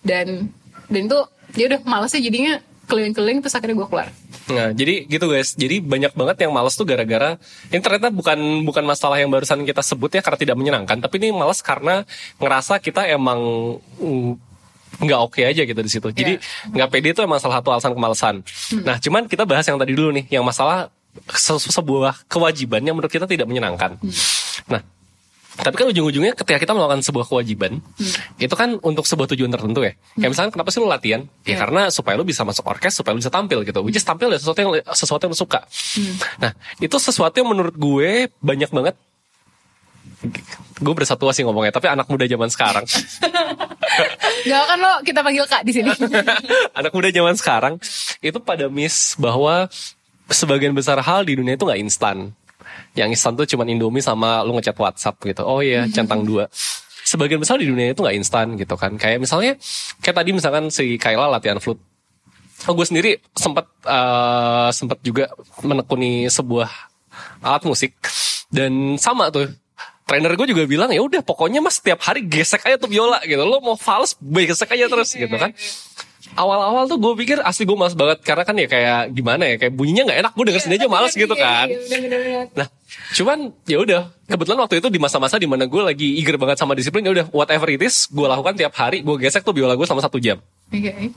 [0.00, 0.50] dan
[0.86, 1.18] dan itu
[1.54, 2.54] ya udah malesnya jadinya
[2.86, 4.08] keliling-keliling terus akhirnya gue keluar
[4.46, 5.58] Nah, jadi gitu guys.
[5.58, 7.34] Jadi banyak banget yang males tuh gara-gara
[7.66, 11.34] ini ternyata bukan bukan masalah yang barusan kita sebut ya karena tidak menyenangkan, tapi ini
[11.34, 12.06] males karena
[12.38, 13.42] ngerasa kita emang
[13.98, 14.38] mm,
[15.02, 16.08] nggak oke aja gitu di situ.
[16.14, 16.38] Jadi
[16.70, 18.34] nggak pede itu emang salah satu alasan kemalasan.
[18.86, 20.94] Nah, cuman kita bahas yang tadi dulu nih, yang masalah
[21.34, 23.98] se- sebuah kewajiban yang menurut kita tidak menyenangkan.
[24.66, 24.80] Nah,
[25.56, 27.80] tapi kan ujung-ujungnya ketika kita melakukan sebuah kewajiban,
[28.36, 29.96] itu kan untuk sebuah tujuan tertentu ya.
[30.20, 31.24] Kayak misalnya kenapa sih lu latihan?
[31.48, 31.56] Ya Iya.
[31.64, 33.80] karena supaya lu bisa masuk orkes, supaya lu bisa tampil gitu.
[33.80, 35.64] Which is tampil ya sesuatu yang sesuatu yang lu suka.
[36.40, 38.96] Nah, itu sesuatu yang menurut gue banyak banget
[40.76, 42.84] gue bersatu sih ngomongnya, tapi anak muda zaman sekarang,
[44.48, 45.88] Gak kan lo kita panggil kak di sini
[46.78, 47.74] anak muda zaman sekarang
[48.20, 49.66] itu pada miss bahwa
[50.28, 52.32] sebagian besar hal di dunia itu nggak instan.
[52.96, 55.44] Yang instan tuh cuma Indomie sama lu ngechat WhatsApp gitu.
[55.44, 56.48] Oh iya, centang dua.
[57.06, 58.96] Sebagian besar di dunia itu nggak instan gitu kan.
[58.98, 59.54] Kayak misalnya,
[60.02, 61.78] kayak tadi misalkan si Kayla latihan flute.
[62.66, 65.28] Oh, gue sendiri sempat eh, sempat juga
[65.60, 66.72] menekuni sebuah
[67.44, 67.94] alat musik
[68.50, 69.52] dan sama tuh
[70.06, 73.42] trainer gue juga bilang ya udah pokoknya mas setiap hari gesek aja tuh biola gitu
[73.42, 75.50] lo mau fals gesek aja terus gitu kan
[76.34, 79.72] awal-awal tuh gue pikir asli gue males banget karena kan ya kayak gimana ya kayak
[79.78, 82.46] bunyinya nggak enak gue denger sendiri aja males gitu kan Iya, iya, bener-bener.
[82.56, 82.68] Nah,
[83.14, 84.02] cuman ya udah.
[84.26, 87.26] Kebetulan waktu itu di masa-masa di mana gue lagi eager banget sama disiplin, ya udah
[87.30, 89.06] whatever it is, gue lakukan tiap hari.
[89.06, 90.42] Gue gesek tuh biola gue selama satu jam.
[90.66, 91.14] Oke.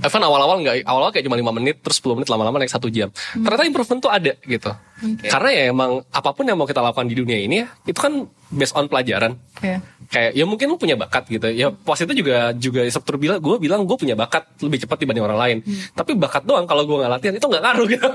[0.00, 3.12] Even awal-awal nggak, awal-awal kayak cuma 5 menit, terus 10 menit lama-lama naik satu jam.
[3.36, 4.72] Ternyata improvement tuh ada gitu.
[5.28, 8.24] Karena ya emang apa pun yang mau kita lakukan di dunia ini ya, itu kan
[8.48, 9.36] based on pelajaran.
[9.60, 9.84] Iya.
[10.08, 11.52] Kayak ya mungkin lu punya bakat gitu.
[11.52, 15.24] Ya pas itu juga juga instruktur bilang, gue bilang gue punya bakat lebih cepat dibanding
[15.28, 15.58] orang lain.
[15.92, 18.08] Tapi bakat doang kalau gue nggak latihan itu nggak ngaruh gitu.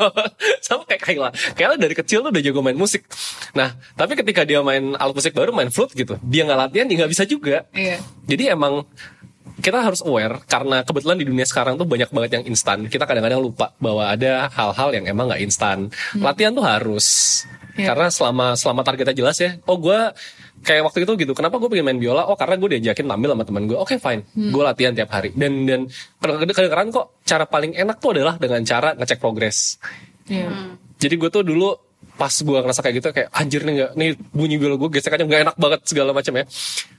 [0.66, 1.30] Sama kayak Kayla.
[1.54, 3.06] Kayla dari kecil tuh udah jago main musik.
[3.54, 7.06] Nah, tapi ketika dia main alat musik baru, main flute gitu, dia nggak latihan, dia
[7.06, 7.70] nggak bisa juga.
[7.70, 8.02] Iya.
[8.26, 8.82] Jadi emang
[9.56, 12.88] kita harus aware karena kebetulan di dunia sekarang tuh banyak banget yang instan.
[12.92, 15.88] Kita kadang-kadang lupa bahwa ada hal-hal yang emang nggak instan.
[16.20, 17.06] Latihan tuh harus.
[17.76, 17.92] Iya.
[17.92, 19.60] Karena selama selama targetnya jelas ya.
[19.68, 20.00] Oh gue
[20.64, 21.32] kayak waktu itu gitu.
[21.36, 22.28] Kenapa gue pengen main biola?
[22.28, 23.78] Oh karena gue diajakin tampil sama teman gue.
[23.80, 24.28] Oke fine.
[24.32, 25.32] Gue latihan tiap hari.
[25.32, 25.88] Dan dan
[26.20, 29.80] kadang-kadang kok cara paling enak tuh adalah dengan cara ngecek progres.
[30.28, 30.76] Iya.
[30.96, 31.85] Jadi gue tuh dulu
[32.16, 35.42] pas gue ngerasa kayak gitu kayak anjir nih nggak nih bunyi biola gue gesekannya nggak
[35.52, 36.44] enak banget segala macam ya.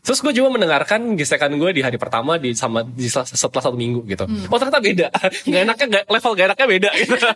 [0.05, 4.05] Terus gue coba mendengarkan gesekan gue di hari pertama di sama di setelah, satu minggu
[4.07, 4.29] gitu.
[4.49, 5.07] Oh ternyata beda.
[5.49, 7.15] Nggak enaknya nggak- level gak enaknya beda gitu.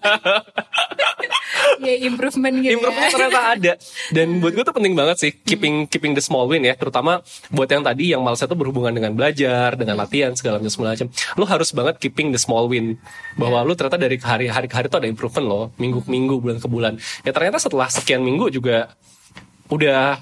[1.87, 3.09] Ya improvement gitu Improve ya.
[3.09, 3.73] ternyata ada.
[4.13, 7.65] Dan buat gue tuh penting banget sih keeping keeping the small win ya, terutama buat
[7.67, 11.07] yang tadi yang malasnya tuh berhubungan dengan belajar, dengan latihan segala macam.
[11.37, 13.01] Lu harus banget keeping the small win
[13.35, 16.35] bahwa lu ternyata dari hari hari ke hari tuh ada improvement loh, minggu ke minggu,
[16.41, 16.93] bulan ke bulan.
[17.25, 18.93] Ya ternyata setelah sekian minggu juga
[19.73, 20.21] udah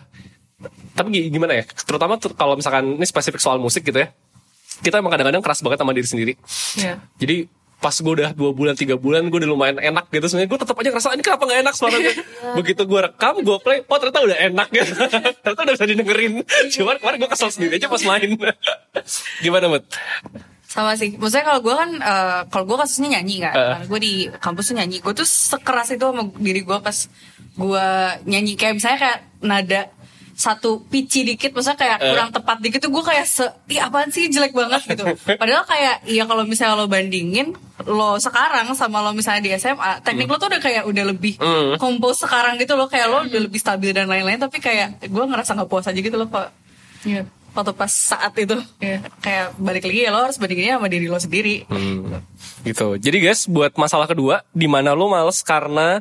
[0.95, 1.65] tapi gi- gimana ya?
[1.67, 4.11] Terutama kalau misalkan ini spesifik soal musik gitu ya.
[4.79, 6.33] Kita emang kadang-kadang keras banget sama diri sendiri.
[6.79, 7.03] Iya.
[7.19, 7.47] Jadi
[7.79, 10.27] pas gue udah dua bulan tiga bulan gue udah lumayan enak gitu.
[10.27, 12.13] Sebenarnya gue tetap aja ngerasa ini kenapa nggak enak suaranya?
[12.59, 14.93] Begitu gue rekam gue play oh ternyata udah enak gitu.
[15.47, 16.33] Ternyata udah bisa didengerin.
[16.75, 18.31] Cuman kemarin gue kesel sendiri aja pas main.
[19.39, 19.87] Gimana mut?
[20.67, 21.15] Sama sih.
[21.15, 23.55] Maksudnya kalau gue kan eh, kalau gue kasusnya nyanyi kan.
[23.55, 23.69] Eh.
[23.79, 24.97] Karena gue di kampus tuh nyanyi.
[24.99, 26.99] Gue tuh sekeras itu sama diri gue pas
[27.55, 27.87] gue
[28.27, 28.59] nyanyi.
[28.59, 29.81] Kayak misalnya kayak nada
[30.39, 32.09] satu pitchy dikit maksudnya kayak Eh.
[32.09, 35.03] kurang tepat dikit tuh gue kayak se ih apaan sih jelek banget gitu
[35.35, 40.25] padahal kayak iya kalau misalnya lo bandingin lo sekarang sama lo misalnya di SMA teknik
[40.25, 41.75] lo tuh udah kayak udah lebih Hmm.
[41.77, 45.53] kompos sekarang gitu loh kayak lo udah lebih stabil dan lain-lain tapi kayak gue ngerasa
[45.53, 46.55] nggak puas aja gitu loh kok
[47.01, 47.27] Iya.
[47.51, 49.03] waktu pas saat itu Iya.
[49.19, 52.23] kayak balik lagi ya lo harus bandinginnya sama diri lo sendiri Hmm,
[52.61, 52.95] gitu.
[52.95, 55.99] Jadi guys, buat masalah kedua, di mana lo males karena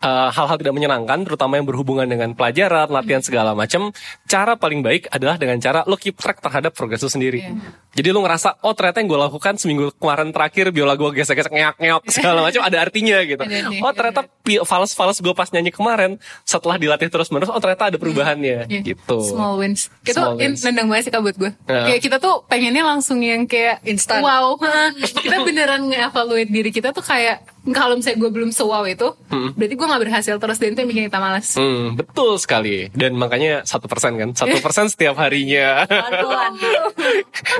[0.00, 3.92] uh, hal-hal tidak menyenangkan, terutama yang berhubungan dengan pelajaran, latihan segala macam,
[4.26, 7.44] cara paling baik adalah dengan cara lo keep track terhadap progres lo sendiri.
[7.90, 12.02] Jadi lo ngerasa, oh ternyata yang gue lakukan seminggu kemarin terakhir biola gue gesek-gesek ngeok-ngeok
[12.06, 13.42] segala macam ada artinya gitu.
[13.82, 14.30] Oh ternyata
[14.62, 18.80] fals-fals gue pas nyanyi kemarin setelah dilatih terus menerus, oh ternyata ada perubahannya Iya.
[18.86, 19.18] gitu.
[19.26, 19.90] Small wins.
[20.06, 20.62] Itu Small in- wins.
[20.62, 21.50] nendang banget sih kak buat gue.
[21.66, 21.82] Iya.
[21.90, 24.22] Kayak kita tuh pengennya langsung yang kayak Instan.
[24.22, 24.54] Wow.
[25.26, 29.86] kita beneran nge-evaluate diri kita tuh kayak kalau misalnya gue belum se-wow itu, berarti gue
[29.86, 31.52] gak berhasil terus dan itu yang bikin kita malas.
[31.54, 32.88] Hmm, betul sekali.
[32.90, 35.84] Dan makanya satu persen kan, satu persen setiap harinya.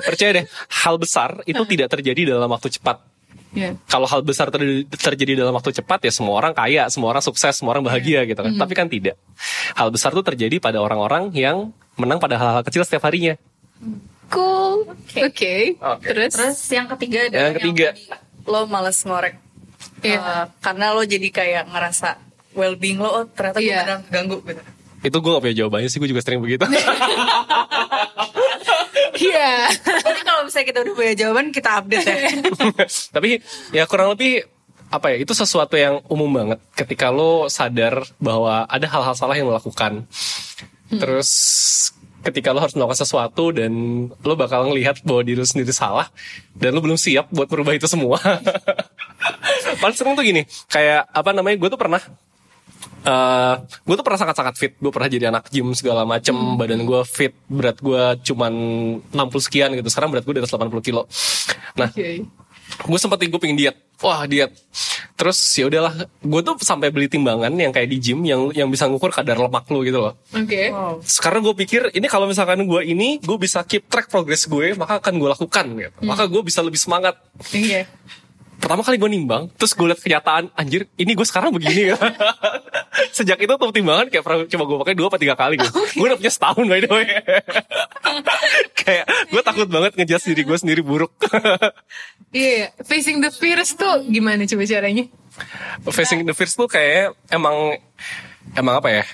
[0.05, 0.45] Percaya deh,
[0.85, 3.05] hal besar itu tidak terjadi dalam waktu cepat.
[3.51, 3.75] Iya.
[3.91, 7.51] Kalau hal besar ter- terjadi dalam waktu cepat ya semua orang kaya, semua orang sukses,
[7.51, 8.55] semua orang bahagia gitu kan.
[8.55, 9.19] Tapi kan tidak.
[9.75, 13.35] Hal besar itu terjadi pada orang-orang yang menang pada hal-hal kecil setiap harinya.
[14.31, 14.87] Cool.
[15.19, 15.75] Oke.
[15.77, 16.07] Oke.
[16.07, 16.31] Terus?
[16.31, 17.89] terus yang ketiga Yang ketiga.
[17.91, 18.07] tadi
[18.47, 19.35] lo males ngorek
[20.03, 20.19] Iya.
[20.19, 22.09] Eh, karena lo jadi kayak ngerasa
[22.53, 23.79] well being lo oh ternyata gue Iya.
[23.83, 24.63] beneran ganggu gitu
[25.01, 26.65] itu gue gak punya jawabannya sih gue juga sering begitu
[29.21, 29.69] Iya.
[29.85, 32.17] Nanti kalau misalnya kita udah punya jawaban kita update ya.
[33.17, 33.31] tapi
[33.71, 34.45] ya kurang lebih
[34.89, 39.47] apa ya itu sesuatu yang umum banget ketika lo sadar bahwa ada hal-hal salah yang
[39.47, 40.03] lo lakukan
[40.91, 41.31] terus
[42.21, 43.71] ketika lo harus melakukan sesuatu dan
[44.11, 46.11] lo bakal ngelihat bahwa diri lo sendiri salah
[46.59, 48.19] dan lo belum siap buat merubah itu semua
[49.81, 52.01] paling sering tuh gini kayak apa namanya gue tuh pernah
[53.01, 54.73] eh gue tuh pernah sangat-sangat fit.
[54.77, 56.37] Gue pernah jadi anak gym segala macem.
[56.57, 58.53] Badan gue fit berat gue cuman
[59.13, 59.89] 60 sekian gitu.
[59.89, 61.09] Sekarang berat gue di atas 80 kilo.
[61.81, 62.25] Nah Oke.
[62.81, 63.77] gue sempet gue pengen diet.
[64.05, 64.53] Wah diet.
[65.17, 66.09] Terus ya udahlah.
[66.21, 69.65] Gue tuh sampai beli timbangan yang kayak di gym yang yang bisa ngukur kadar lemak
[69.73, 70.17] lu gitu loh.
[70.37, 70.73] Oke.
[71.05, 75.01] sekarang gue pikir ini kalau misalkan gue ini gue bisa keep track progress gue maka
[75.01, 75.99] akan gue lakukan gitu.
[76.05, 77.17] Maka gue bisa lebih semangat.
[77.53, 77.89] Iya.
[78.61, 81.99] Pertama kali gue nimbang terus gue liat kenyataan anjir ini gue sekarang begini ya.
[83.17, 86.07] Sejak itu tuh timbangan kayak pernah coba gue pakai dua apa tiga kali gitu gue
[86.07, 87.07] udah punya setahun by the way.
[88.81, 91.13] Kayak gue takut banget ngejudge diri gue sendiri buruk.
[92.35, 95.05] Iya, facing the fears tuh gimana coba caranya?
[95.89, 97.79] facing the fears tuh kayak emang
[98.59, 99.05] emang apa ya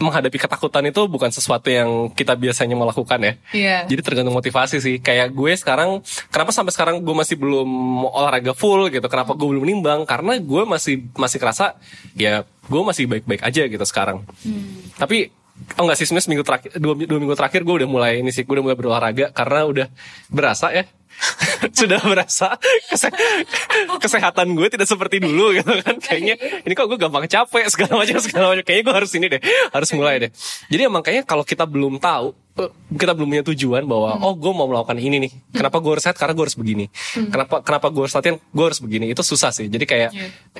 [0.00, 3.32] menghadapi ketakutan itu bukan sesuatu yang kita biasanya melakukan ya.
[3.52, 3.76] Iya.
[3.86, 4.96] Jadi tergantung motivasi sih.
[4.98, 6.00] Kayak gue sekarang,
[6.32, 7.68] kenapa sampai sekarang gue masih belum
[8.08, 9.06] olahraga full gitu?
[9.06, 10.08] Kenapa gue belum nimbang?
[10.08, 11.76] Karena gue masih masih kerasa
[12.16, 14.24] ya gue masih baik-baik aja gitu sekarang.
[14.96, 15.30] Tapi
[15.76, 18.48] oh enggak sih sebenarnya seminggu terakhir dua, dua minggu terakhir gue udah mulai ini sih
[18.48, 19.86] gue udah mulai berolahraga karena udah
[20.32, 20.88] berasa ya
[21.78, 22.56] sudah berasa
[22.88, 23.14] kese-
[24.00, 25.96] kesehatan gue tidak seperti dulu gitu kan.
[26.00, 28.64] Kayaknya ini kok gue gampang capek segala macam segala macam.
[28.64, 30.30] Kayaknya gue harus ini deh harus mulai deh.
[30.68, 34.52] Jadi emang kayaknya kalau kita belum tahu eh, kita belum punya tujuan bahwa oh gue
[34.52, 35.32] mau melakukan ini nih.
[35.54, 36.86] Kenapa gue harus sehat karena gue harus begini.
[37.28, 38.36] Kenapa kenapa gue harus latihan?
[38.50, 39.04] Gue harus begini.
[39.10, 39.68] Itu susah sih.
[39.68, 40.10] Jadi kayak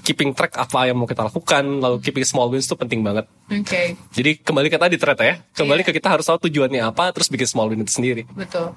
[0.00, 3.24] keeping track apa yang mau kita lakukan lalu keeping small wins itu penting banget.
[3.50, 5.34] Oke, jadi kembali ke tadi ternyata ya.
[5.52, 8.22] Kembali ke kita harus tahu tujuannya apa terus bikin small win itu sendiri.
[8.30, 8.76] Betul.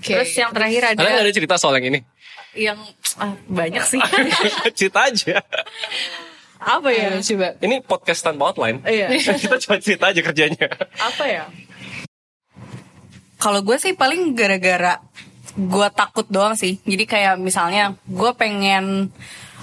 [0.00, 0.16] Oke.
[0.16, 2.00] Terus yang terakhir ada ada ada cerita soal yang ini
[2.56, 2.78] yang
[3.20, 4.00] ah, banyak sih.
[4.78, 5.38] cerita aja
[6.60, 7.14] Apa ya?
[7.16, 7.56] Ayo, coba.
[7.56, 8.84] Ini podcast tanpa outline.
[8.84, 9.08] Iya.
[9.40, 10.66] Kita cuma cerita aja kerjanya.
[11.00, 11.44] Apa ya?
[13.40, 15.00] Kalau gue sih paling gara-gara
[15.56, 16.76] gue takut doang sih.
[16.84, 19.08] Jadi kayak misalnya gue pengen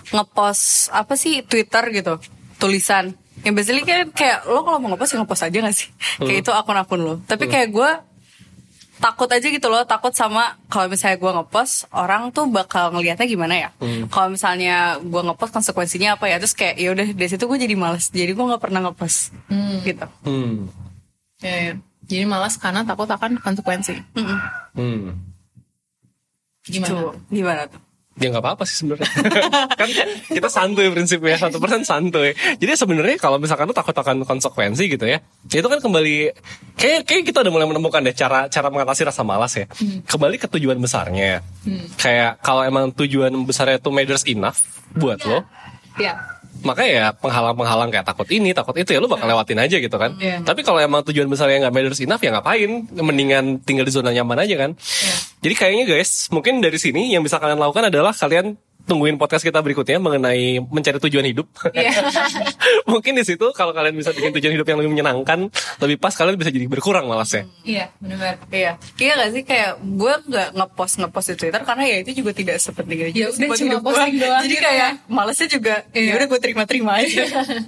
[0.10, 2.17] ngepost apa sih Twitter gitu
[2.58, 3.13] tulisan.
[3.45, 5.93] Yang basically kan kayak lo kalau mau ngepost ya ngepost aja gak sih?
[6.17, 7.15] Kayak itu akun-akun lo.
[7.30, 7.89] Tapi kayak gue
[8.98, 13.56] takut aja gitu loh takut sama kalau misalnya gue ngepost orang tuh bakal ngelihatnya gimana
[13.56, 13.70] ya
[14.10, 17.76] kalau misalnya gue ngepost konsekuensinya apa ya terus kayak ya udah dari situ gue jadi
[17.78, 19.32] males jadi gue nggak pernah ngepost
[19.82, 20.68] gitu Hmm.
[21.38, 21.74] Ya, ya.
[22.08, 24.00] Jadi malas karena takut akan konsekuensi.
[24.16, 24.40] Mm-mm.
[24.74, 25.04] Hmm.
[26.66, 26.90] Gimana?
[26.90, 27.82] Tuh, gimana tuh
[28.18, 29.06] Ya nggak apa-apa sih sebenarnya.
[29.80, 29.90] kan
[30.34, 32.34] kita santuy prinsipnya satu persen santuy.
[32.58, 36.34] Jadi sebenarnya kalau misalkan lu takut akan konsekuensi gitu ya, itu kan kembali
[36.74, 39.70] kayak kayak kita udah mulai menemukan deh cara cara mengatasi rasa malas ya.
[40.10, 41.46] Kembali ke tujuan besarnya.
[42.02, 44.66] Kayak kalau emang tujuan besarnya itu matters enough
[44.98, 45.46] buat lo,
[45.98, 46.37] Ya.
[46.63, 50.15] Maka ya penghalang-penghalang kayak takut ini, takut itu ya lu bakal lewatin aja gitu kan.
[50.17, 50.41] Iya.
[50.41, 52.88] Tapi kalau emang tujuan besarnya nggak matters enough ya ngapain?
[52.93, 54.72] Mendingan tinggal di zona nyaman aja kan.
[55.43, 59.60] Jadi kayaknya guys, mungkin dari sini yang bisa kalian lakukan adalah kalian tungguin podcast kita
[59.60, 61.52] berikutnya mengenai mencari tujuan hidup.
[61.76, 61.91] Iya.
[62.91, 65.52] mungkin di situ kalau kalian bisa bikin tujuan hidup yang lebih menyenangkan,
[65.84, 67.43] lebih pas kalian bisa jadi berkurang malasnya.
[67.67, 68.39] Iya, benar.
[68.47, 72.32] Iya, iya gak sih kayak gue nggak ngepost ngepost di Twitter karena ya itu juga
[72.32, 73.12] tidak sepenting itu.
[73.21, 73.91] Ya udah, cuma hidup gua.
[73.91, 74.89] posting doang Jadi gitu kayak ya.
[75.12, 75.76] malesnya juga.
[75.91, 76.08] Iya.
[76.08, 77.23] Ya udah gue terima-terima aja.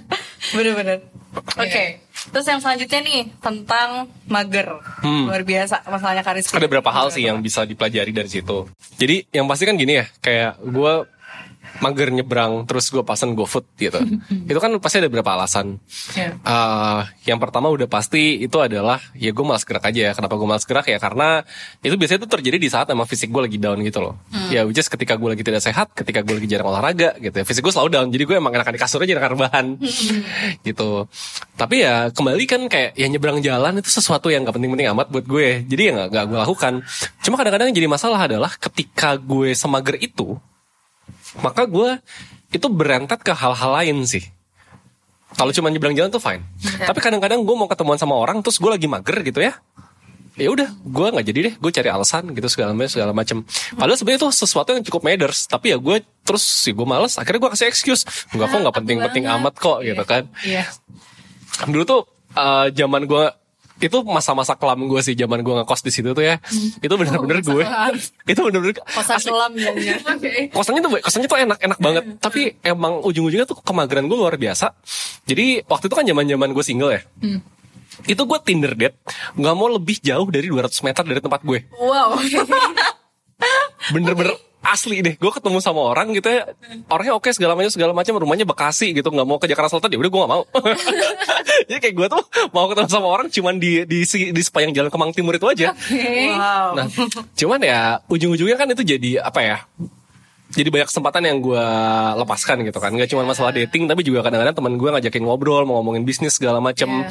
[0.56, 0.98] Bener-bener.
[1.30, 2.09] Oke, Iya.
[2.28, 4.76] Terus yang selanjutnya nih tentang mager.
[5.00, 5.32] Hmm.
[5.32, 6.52] Luar biasa masalahnya Karis.
[6.52, 8.68] Ada beberapa hal sih yang bisa dipelajari dari situ.
[9.00, 10.92] Jadi yang pasti kan gini ya, kayak gue
[11.78, 14.02] mager nyebrang terus gue pasen GoFood gitu.
[14.50, 15.78] itu kan pasti ada beberapa alasan.
[16.18, 16.36] Iya.
[16.42, 20.10] Eh, yang pertama udah pasti itu adalah ya gue malas gerak aja.
[20.12, 21.46] Kenapa gue malas gerak ya karena
[21.80, 24.14] itu biasanya tuh terjadi di saat emang fisik gue lagi down gitu loh.
[24.50, 27.44] Ya which is ketika gue lagi tidak sehat, ketika gue lagi jarang olahraga gitu ya.
[27.46, 28.06] Fisik gue selalu down.
[28.10, 29.66] Jadi gue emang enakan di kasur aja enakan rebahan
[30.68, 31.06] gitu.
[31.54, 35.28] Tapi ya kembali kan kayak ya nyebrang jalan itu sesuatu yang gak penting-penting amat buat
[35.28, 35.64] gue.
[35.68, 36.72] Jadi ya gak, gak gue lakukan.
[37.20, 40.40] Cuma kadang-kadang yang jadi masalah adalah ketika gue semager itu,
[41.38, 42.02] maka gue
[42.50, 44.26] itu berentet ke hal-hal lain sih.
[45.38, 46.42] Kalau cuma nyebrang jalan tuh fine.
[46.88, 49.54] Tapi kadang-kadang gue mau ketemuan sama orang terus gue lagi mager gitu ya.
[50.40, 51.54] Ya udah, gue nggak jadi deh.
[51.60, 53.44] Gue cari alasan gitu segala macam segala macam.
[53.76, 55.46] Padahal sebenarnya itu sesuatu yang cukup matters.
[55.46, 57.14] Tapi ya gue terus sih gue males.
[57.20, 58.02] Akhirnya gue kasih excuse.
[58.34, 60.26] Enggak kok nggak penting-penting amat kok gitu kan.
[60.42, 60.66] Iya.
[61.68, 62.00] Dulu tuh
[62.34, 63.24] eh, zaman gue
[63.80, 66.36] itu masa-masa kelam gue sih zaman gue ngekos di situ tuh ya.
[66.84, 67.64] Itu bener-bener gue.
[68.32, 69.30] itu bener-bener Kosan asli.
[69.32, 69.96] kelam jadinya.
[70.14, 70.30] Oke.
[70.52, 72.04] kosannya tuh kosannya tuh enak enak banget.
[72.20, 74.76] Tapi emang ujung-ujungnya tuh kemageran gue luar biasa.
[75.24, 77.02] Jadi waktu itu kan zaman zaman gue single ya.
[78.04, 78.96] Itu gue Tinder date
[79.36, 81.68] nggak mau lebih jauh dari 200 meter dari tempat gue.
[81.76, 82.16] Wow.
[83.96, 86.44] bener-bener asli deh gue ketemu sama orang gitu ya
[86.86, 89.98] orangnya oke segala macam segala macam rumahnya Bekasi gitu nggak mau ke Jakarta Selatan ya
[89.98, 90.42] udah gue nggak mau
[91.68, 94.90] jadi kayak gue tuh mau ketemu sama orang cuman di di si- di sepanjang jalan
[94.90, 95.72] Kemang Timur itu aja
[96.30, 96.68] Wow.
[96.72, 96.86] Nah,
[97.32, 99.58] cuman ya ujung-ujungnya kan itu jadi apa ya?
[100.50, 101.66] Jadi banyak kesempatan yang gue
[102.18, 102.90] lepaskan gitu kan.
[102.98, 106.58] Gak cuma masalah dating, tapi juga kadang-kadang teman gue ngajakin ngobrol, mau ngomongin bisnis segala
[106.58, 107.06] macem.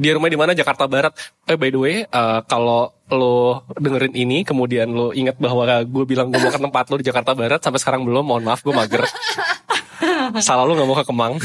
[0.00, 1.12] Dia rumah di mana Jakarta Barat.
[1.44, 6.32] Eh by the way, eh, kalau lo dengerin ini, kemudian lo ingat bahwa gue bilang
[6.32, 8.24] gue mau ke tempat lo di Jakarta Barat, sampai sekarang belum.
[8.24, 9.04] Mohon maaf, gue mager.
[10.40, 11.34] Salah lo gak mau ke Kemang.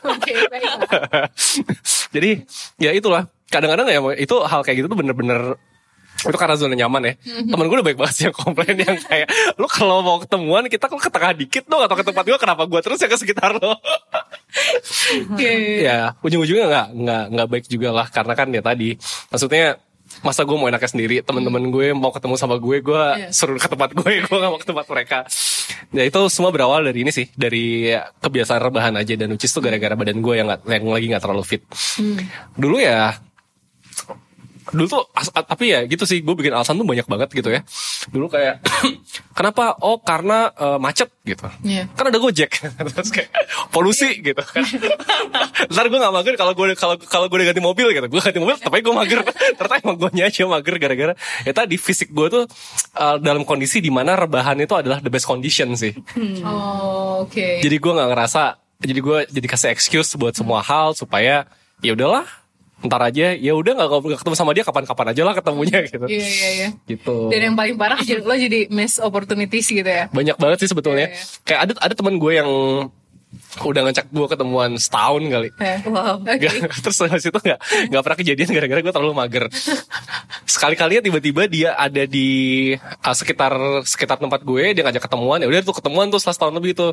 [2.14, 2.30] Jadi
[2.80, 3.28] ya itulah.
[3.50, 5.58] Kadang-kadang ya itu hal kayak gitu tuh bener-bener
[6.20, 7.14] itu karena zona nyaman ya.
[7.48, 10.84] Temen gue udah baik banget sih yang komplain yang kayak lu kalau mau ketemuan kita
[10.84, 13.56] kok ke tengah dikit dong atau ke tempat gue kenapa gue terus ya ke sekitar
[13.56, 13.72] lo.
[15.80, 19.78] Ya ujung-ujungnya nggak nggak nggak baik juga lah karena kan ya tadi maksudnya
[20.20, 23.28] masa gue mau enaknya sendiri teman-teman gue mau ketemu sama gue gue Iya.
[23.30, 25.18] suruh ke tempat gue gue gak mau ke tempat mereka
[25.94, 29.94] ya itu semua berawal dari ini sih dari kebiasaan rebahan aja dan ucis tuh gara-gara
[29.94, 31.62] badan gue yang nggak yang lagi nggak terlalu fit
[32.58, 33.14] dulu ya
[34.70, 35.02] dulu tuh
[35.34, 37.60] tapi ya gitu sih gue bikin alasan tuh banyak banget gitu ya.
[38.10, 38.62] Dulu kayak
[39.38, 39.76] kenapa?
[39.82, 41.46] Oh karena eh, macet gitu.
[41.66, 41.90] Iya.
[41.92, 42.50] kan ada gojek.
[42.96, 43.30] Terus kayak
[43.74, 44.64] polusi gitu kan.
[45.72, 48.06] Ntar gue gak mager kalau gue kalau kalau gue udah ganti mobil gitu.
[48.06, 49.20] Gue ganti mobil tapi gue mager.
[49.58, 51.14] Ternyata emang gue aja mager gara-gara.
[51.44, 52.44] Ya tadi fisik gue tuh
[52.96, 55.92] eh, dalam kondisi di mana rebahan itu adalah the best condition sih.
[56.46, 57.60] Oh, oke.
[57.60, 58.42] jadi gue nggak ngerasa
[58.80, 61.44] jadi gue jadi kasih excuse buat semua hal supaya
[61.84, 62.24] ya udahlah
[62.82, 66.48] ntar aja ya udah nggak ketemu sama dia kapan-kapan aja lah ketemunya gitu Iya, iya,
[66.50, 66.68] iya.
[66.86, 70.08] gitu Dan yang paling parah jadi lo jadi miss opportunities gitu ya.
[70.08, 71.40] banyak banget sih sebetulnya Iya, iya.
[71.42, 72.48] kayak ada ada teman gue yang
[73.62, 76.18] udah ngecek gue ketemuan setahun kali Eh, Wow.
[76.24, 76.34] Oke.
[76.40, 79.44] Gak- terus habis itu nggak nggak pernah kejadian gara-gara gue terlalu mager
[80.44, 82.28] sekali kalinya tiba-tiba dia ada di
[82.74, 86.54] uh, sekitar sekitar tempat gue dia ngajak ketemuan ya udah tuh ketemuan tuh setelah setahun
[86.56, 86.90] lebih tuh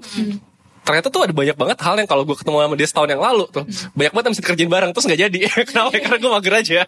[0.88, 3.44] ternyata tuh ada banyak banget hal yang kalau gue ketemu sama dia setahun yang lalu
[3.52, 5.40] tuh banyak banget yang mesti dikerjain bareng terus nggak jadi.
[5.68, 5.92] Kenapa?
[6.00, 6.80] Karena gue mager aja.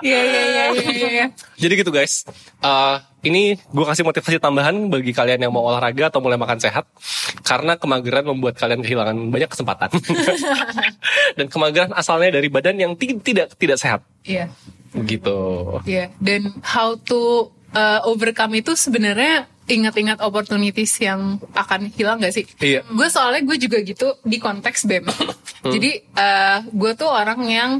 [0.00, 1.26] Iya, iya, iya, iya, iya.
[1.60, 2.24] jadi gitu guys.
[2.60, 2.96] Eh,
[3.28, 6.88] ini gue kasih motivasi tambahan bagi kalian yang mau olahraga atau mulai makan sehat
[7.44, 9.92] karena kemageran membuat kalian kehilangan banyak kesempatan.
[11.36, 14.00] Dan kemageran asalnya dari badan yang ti- tidak tidak sehat.
[14.24, 14.52] Iya.
[15.06, 15.38] gitu.
[15.86, 17.46] Iya, dan how to
[17.78, 22.44] uh, overcome itu sebenarnya ingat-ingat opportunities yang akan hilang gak sih?
[22.58, 22.82] Iya.
[22.90, 25.06] Gue soalnya gue juga gitu di konteks BEM.
[25.74, 27.70] Jadi uh, gue tuh orang yang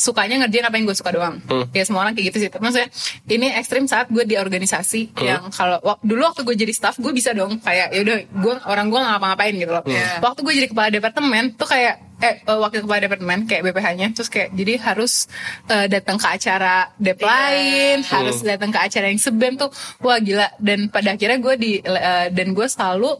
[0.00, 1.36] sukanya ngerjain apa yang gue suka doang.
[1.70, 2.48] Ya semua orang kayak gitu sih.
[2.50, 2.88] Maksudnya
[3.28, 7.12] ini ekstrim saat gue di organisasi yang kalau wak- dulu waktu gue jadi staff gue
[7.12, 9.84] bisa dong kayak ya udah gue orang gue nggak ngapa-ngapain gitu loh.
[10.18, 14.28] Waktu gue jadi kepala departemen tuh kayak eh eh, wakil kepala departemen kayak BPH-nya terus
[14.28, 15.24] kayak jadi harus
[15.66, 20.48] eh, datang ke acara dep lain, harus datang ke acara yang sebem tuh wah gila
[20.56, 23.16] dan pada akhirnya gue di eh, dan gue selalu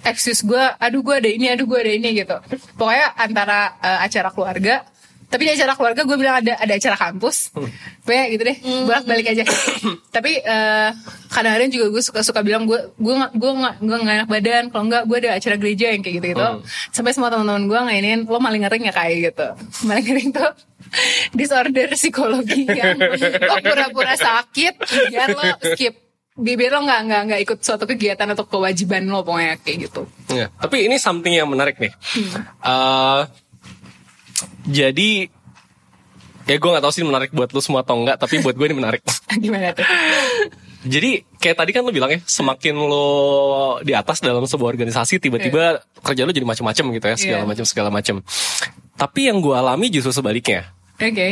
[0.00, 2.36] excuse gue, aduh gue ada ini, aduh gue ada ini gitu.
[2.74, 4.86] Pokoknya antara eh, acara keluarga,
[5.28, 7.52] tapi di acara keluarga gue bilang ada ada acara kampus,
[8.00, 8.56] pokoknya gitu deh,
[8.88, 9.44] bolak balik aja.
[10.08, 10.90] tapi eh,
[11.28, 14.84] kadang-kadang juga gue suka suka bilang gue gue gue nggak gue nggak enak badan, kalau
[14.88, 16.46] nggak gue ada acara gereja yang kayak gitu gitu.
[16.96, 19.46] Sampai semua teman-teman gue ngainin lo maling ngering ya kayak gitu,
[19.88, 20.50] maling ngering tuh
[21.38, 24.74] disorder psikologi yang lo pura-pura sakit
[25.12, 25.44] biar lo
[25.76, 25.94] skip.
[26.38, 30.06] Bibir lo nggak nggak nggak ikut suatu kegiatan atau kewajiban lo pokoknya kayak gitu.
[30.30, 31.90] Ya, tapi ini something yang menarik nih.
[32.62, 33.20] Eh,
[34.68, 35.32] jadi
[36.44, 38.76] ya gue nggak tahu sih menarik buat lu semua atau enggak, tapi buat gue ini
[38.76, 39.00] menarik.
[39.42, 39.84] gimana tuh
[40.88, 43.08] Jadi kayak tadi kan lu bilang ya, semakin lo
[43.82, 47.48] di atas dalam sebuah organisasi, tiba-tiba kerja lu jadi macam-macam gitu ya, segala Iya.
[47.50, 48.22] macam segala macam.
[48.94, 50.70] Tapi yang gue alami justru sebaliknya.
[50.98, 51.28] oke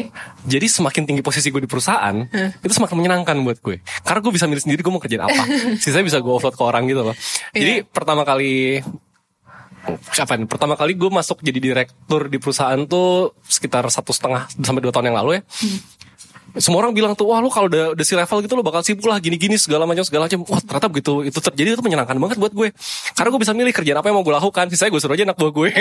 [0.46, 2.26] Jadi semakin tinggi posisi gue di perusahaan,
[2.58, 3.80] itu semakin menyenangkan buat gue.
[4.02, 5.42] Karena gue bisa milih sendiri gue mau kerjain apa.
[5.82, 7.14] Sisanya bisa gue offload ke orang gitu loh.
[7.54, 8.82] Jadi pertama kali
[10.12, 10.44] kapan?
[10.50, 15.12] Pertama kali gue masuk jadi direktur di perusahaan tuh sekitar satu setengah sampai dua tahun
[15.12, 15.42] yang lalu ya.
[16.56, 19.04] Semua orang bilang tuh, wah lu kalau udah, udah si level gitu lo bakal sibuk
[19.04, 20.40] lah gini-gini segala macam segala macam.
[20.48, 22.72] Wah ternyata begitu itu terjadi itu menyenangkan banget buat gue.
[23.12, 24.72] Karena gue bisa milih kerjaan apa yang mau gue lakukan.
[24.72, 25.68] Sisanya gue suruh aja anak buah gue.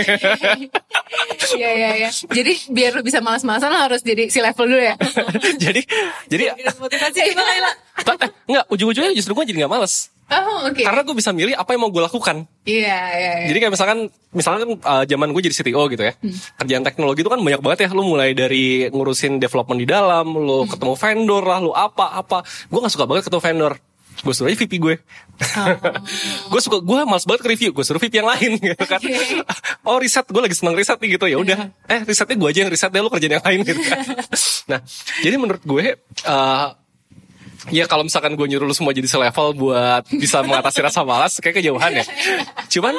[1.55, 2.09] Iya iya iya.
[2.11, 4.95] Jadi biar lo bisa malas-malasan harus jadi si level dulu ya.
[5.63, 5.81] jadi
[6.27, 6.43] jadi
[6.75, 7.71] Motivasi gimana?
[8.07, 10.11] Ta- eh, Enggak, ujung-ujungnya justru gue jadi gak males.
[10.25, 10.81] Oh oke.
[10.81, 12.49] Karena gue bisa milih apa yang mau gue lakukan.
[12.65, 13.33] Iya iya.
[13.45, 13.47] iya.
[13.53, 13.97] Jadi kayak misalkan
[14.33, 16.13] misalkan kan uh, zaman gue jadi CTO gitu ya.
[16.57, 17.89] Kerjaan teknologi itu kan banyak banget ya.
[17.93, 22.41] Lu mulai dari ngurusin development di dalam, lu ketemu vendor lah, lu apa-apa.
[22.73, 23.73] Gue gak suka banget ketemu vendor.
[24.23, 24.95] Gue suruh aja VP gue.
[26.47, 29.01] gue suka gue males banget ke review, gue suruh VP yang lain gitu kan.
[29.88, 31.59] oh riset, gue lagi seneng riset nih gitu ya udah.
[31.91, 33.99] Eh risetnya gue aja yang riset deh, lu kerjaan yang lain gitu kan.
[34.71, 34.79] nah,
[35.19, 35.99] jadi menurut gue
[36.31, 36.67] uh,
[37.73, 41.62] Ya kalau misalkan gue nyuruh lu semua jadi selevel buat bisa mengatasi rasa malas kayak
[41.62, 42.06] kejauhan ya.
[42.69, 42.93] Cuman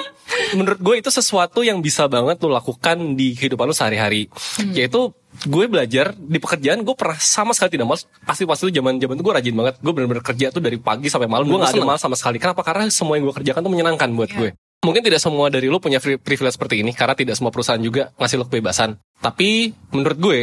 [0.58, 4.26] menurut gue itu sesuatu yang bisa banget lu lakukan di kehidupan lu sehari-hari.
[4.74, 5.14] Yaitu
[5.46, 8.10] gue belajar di pekerjaan gue pernah sama sekali tidak malas.
[8.26, 9.74] Pasti pasti itu zaman zaman itu gue rajin banget.
[9.78, 11.46] Gue benar-benar kerja tuh dari pagi sampai malam.
[11.46, 12.42] Gue gak ada malas sama sekali.
[12.42, 12.66] Kenapa?
[12.66, 14.50] Karena semua yang gue kerjakan tuh menyenangkan buat gue.
[14.82, 18.36] Mungkin tidak semua dari lu punya privilege seperti ini karena tidak semua perusahaan juga ngasih
[18.38, 18.98] lu kebebasan.
[19.22, 20.40] Tapi menurut gue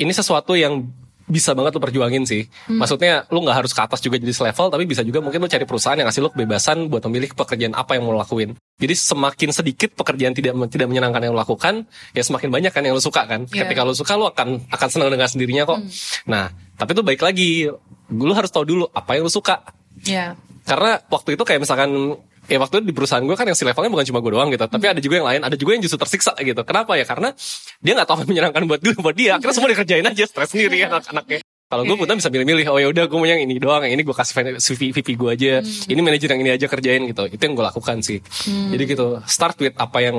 [0.00, 0.86] ini sesuatu yang
[1.32, 2.44] bisa banget lu perjuangin sih.
[2.68, 5.64] Maksudnya lu nggak harus ke atas juga jadi selevel, tapi bisa juga mungkin lu cari
[5.64, 8.52] perusahaan yang ngasih lu kebebasan buat memilih pekerjaan apa yang mau lu lakuin.
[8.76, 12.92] Jadi semakin sedikit pekerjaan tidak tidak menyenangkan yang lu lakukan, ya semakin banyak kan yang
[12.92, 13.48] lu suka kan.
[13.48, 13.64] Iya.
[13.64, 15.80] Ketika lu suka lu akan akan senang dengan sendirinya kok.
[16.28, 17.72] Nah, tapi itu baik lagi,
[18.12, 19.64] lu harus tahu dulu apa yang lu suka.
[20.04, 20.36] Iya.
[20.68, 23.90] Karena waktu itu kayak misalkan ya waktu itu di perusahaan gue kan yang si levelnya
[23.92, 26.32] bukan cuma gue doang gitu, tapi ada juga yang lain, ada juga yang justru tersiksa
[26.42, 26.62] gitu.
[26.66, 27.06] Kenapa ya?
[27.06, 27.30] Karena
[27.78, 29.30] dia nggak tahu apa yang menyenangkan buat dia, buat dia.
[29.38, 31.40] Akhirnya semua dikerjain aja, stres sendiri anak-anaknya.
[31.72, 34.04] Kalau gue punya bisa milih-milih, oh ya udah gue mau yang ini doang, yang ini
[34.04, 37.24] gue kasih VP, gue aja, ini manajer yang ini aja kerjain gitu.
[37.32, 38.20] Itu yang gue lakukan sih.
[38.44, 40.16] Jadi gitu, start with apa yang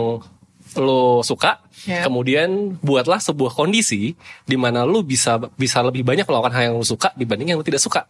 [0.73, 1.99] lo suka, Ya.
[2.07, 4.15] kemudian buatlah sebuah kondisi
[4.47, 7.65] di mana lo bisa bisa lebih banyak melakukan hal yang lo suka dibanding yang lo
[7.67, 8.07] tidak suka.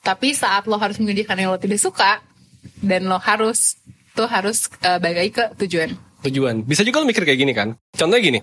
[0.00, 2.24] Tapi saat lo harus mengerjakan yang lo tidak suka
[2.82, 3.78] dan lo harus
[4.12, 5.90] tuh harus eh, balik lagi ke tujuan.
[6.22, 6.62] tujuan.
[6.62, 7.74] Bisa juga lo mikir kayak gini kan.
[7.96, 8.40] Contohnya gini,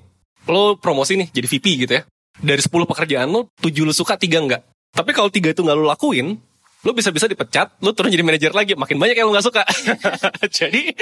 [0.50, 2.04] lo promosi nih jadi VP gitu ya.
[2.40, 4.64] Dari 10 pekerjaan lo, 7 lo suka, 3 enggak.
[4.96, 6.40] Tapi kalau 3 itu nggak lo lakuin,
[6.80, 9.64] lo bisa-bisa dipecat, lo turun jadi manajer lagi, makin banyak yang lo nggak suka.
[10.60, 10.96] jadi,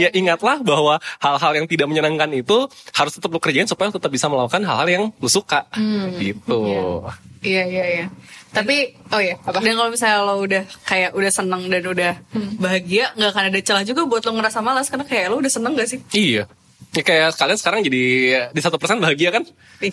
[0.00, 2.64] ya ingatlah bahwa hal-hal yang tidak menyenangkan itu
[2.96, 5.68] harus tetap lo kerjain supaya lo tetap bisa melakukan hal-hal yang lo suka.
[6.16, 7.04] gitu.
[7.44, 8.06] Iya iya iya.
[8.48, 9.60] Tapi oh ya apa?
[9.60, 12.12] Dan kalau misalnya lo udah kayak udah seneng dan udah
[12.56, 15.76] bahagia, nggak akan ada celah juga buat lo ngerasa malas karena kayak lo udah seneng
[15.76, 16.00] gak sih?
[16.16, 16.48] Iya.
[16.88, 18.02] Ya, kayak kalian sekarang jadi
[18.48, 19.44] di satu persen bahagia kan?
[19.78, 19.92] Eh,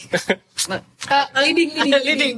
[1.44, 2.02] leading leading.
[2.02, 2.34] leading.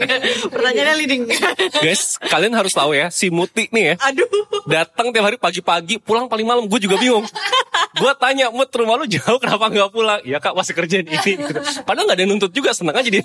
[0.49, 1.23] Pertanyaannya leading.
[1.83, 3.95] Guys, kalian harus tahu ya, si Muti nih ya.
[4.03, 4.27] Aduh.
[4.67, 7.23] datang tiap hari pagi-pagi pulang paling malam gue juga bingung
[8.01, 11.39] gue tanya mut rumah lu jauh kenapa nggak pulang ya kak masih kerjaan ini gitu.
[11.81, 13.23] padahal nggak ada yang nuntut juga seneng aja dia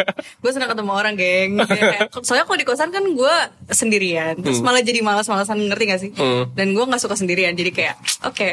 [0.42, 3.34] gue senang ketemu orang geng Ya, kayak- soalnya kalau di kosan kan gue
[3.68, 6.46] sendirian terus malah jadi malas-malasan ngerti gak sih Hmm.
[6.52, 8.48] dan gue nggak suka sendirian jadi kayak oke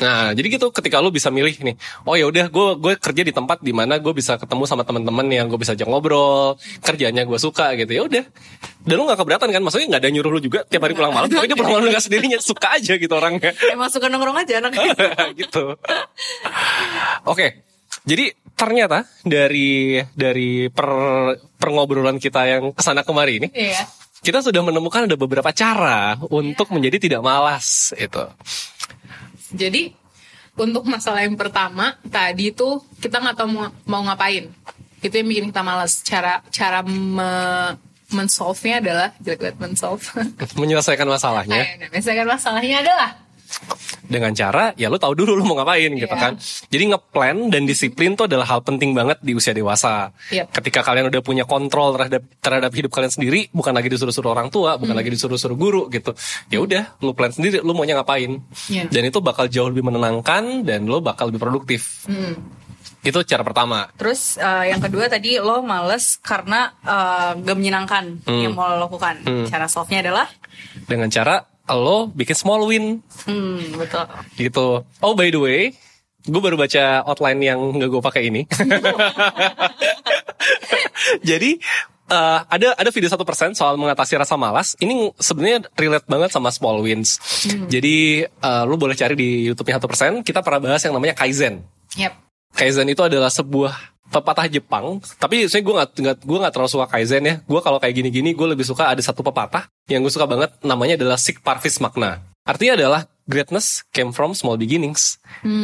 [0.00, 1.76] nah jadi gitu ketika lu bisa milih nih
[2.08, 5.28] oh ya udah gue gue kerja di tempat di mana gue bisa ketemu sama teman-teman
[5.28, 8.24] yang gue bisa ajak ngobrol kerjanya gue suka gitu ya udah
[8.80, 11.28] dan lu nggak keberatan kan maksudnya nggak ada nyuruh lu juga tiap hari pulang malam
[11.28, 14.72] tapi dia pulang malam nggak sendirinya suka aja gitu orangnya emang suka nongkrong aja anak
[15.40, 15.76] gitu.
[17.28, 17.62] Oke.
[18.06, 20.88] Jadi ternyata dari dari per
[21.60, 23.84] perngobrolan kita yang ke sana kemari ini, Iya.
[24.24, 28.24] kita sudah menemukan ada beberapa cara untuk menjadi tidak malas itu.
[29.54, 29.94] Jadi
[30.58, 34.50] untuk masalah yang pertama tadi itu kita nggak tahu mau, mau ngapain.
[35.00, 36.04] Itu yang bikin kita malas.
[36.04, 37.30] Cara cara me,
[38.10, 40.04] mensolve-nya adalah jelek banget mensolve.
[40.60, 43.10] Menyelesaikan masalahnya Ayo, nah, misalkan masalahnya adalah
[44.02, 46.18] dengan cara ya lu tahu dulu lu mau ngapain gitu Iya.
[46.18, 46.32] kan.
[46.66, 50.10] Jadi ngeplan dan disiplin tuh adalah hal penting banget di usia dewasa.
[50.28, 50.50] Yep.
[50.52, 54.74] Ketika kalian udah punya kontrol terhadap terhadap hidup kalian sendiri, bukan lagi disuruh-suruh orang tua,
[54.74, 54.98] bukan Hmm.
[54.98, 56.10] lagi disuruh-suruh guru gitu.
[56.48, 58.42] Ya udah, lu plan sendiri lu maunya ngapain.
[58.66, 58.86] Iya.
[58.86, 62.04] Dan itu bakal jauh lebih menenangkan dan lu bakal lebih produktif.
[62.06, 62.34] hmm,
[63.00, 63.88] Itu cara pertama.
[63.96, 69.24] terus eh, yang kedua tadi lo males karena eh, gak menyenangkan yang mau lo lakukan
[69.48, 70.28] cara solve nya adalah
[70.84, 71.40] Dengan cara
[71.76, 74.04] lo bikin small win hmm betul
[74.38, 74.68] gitu.
[75.02, 75.60] Oh by the way,
[76.24, 78.42] gue baru baca outline yang nggak gue pakai ini.
[81.28, 81.56] Jadi
[82.10, 84.76] eh, ada ada video satu persen soal mengatasi rasa malas.
[84.80, 87.16] Ini sebenarnya relate banget sama small wins.
[87.70, 90.12] Jadi eh, lu boleh cari di YouTube-nya satu persen.
[90.26, 91.64] Kita pernah bahas yang namanya kaizen.
[91.96, 92.12] yep.
[92.50, 96.86] Kaizen itu adalah sebuah pepatah Jepang, tapi saya gue nggak nggak gue nggak terlalu suka
[96.90, 97.34] kaizen ya.
[97.46, 100.98] Gue kalau kayak gini-gini, gue lebih suka ada satu pepatah yang gue suka banget, namanya
[101.00, 102.20] adalah Sik Parvis Makna.
[102.44, 105.22] Artinya adalah greatness came from small beginnings.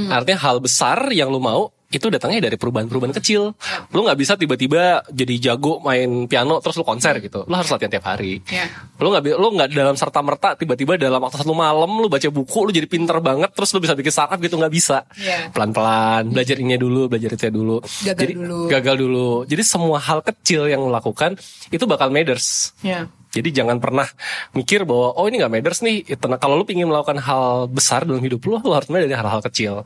[0.09, 3.57] Artinya hal besar yang lu mau itu datangnya dari perubahan-perubahan kecil.
[3.91, 7.49] Lu nggak bisa tiba-tiba jadi jago main piano terus lu konser gitu.
[7.49, 8.45] Lu harus latihan tiap hari.
[8.53, 8.69] Ya.
[9.01, 12.69] Lu nggak lu nggak dalam serta merta tiba-tiba dalam waktu satu malam lu baca buku
[12.69, 15.09] lu jadi pinter banget terus lu bisa bikin startup gitu nggak bisa.
[15.17, 15.51] Iya.
[15.51, 17.81] Pelan-pelan belajar ini dulu, belajar itu dulu.
[17.81, 18.59] Gagal jadi, dulu.
[18.69, 19.29] Gagal dulu.
[19.49, 21.41] Jadi semua hal kecil yang lu lakukan
[21.73, 22.77] itu bakal matters.
[22.85, 23.09] Ya.
[23.37, 24.09] Jadi jangan pernah
[24.57, 26.17] mikir bahwa oh ini nggak matters nih.
[26.17, 29.85] Kalau lu ingin melakukan hal besar dalam hidup lu, lu harus mulai dari hal-hal kecil.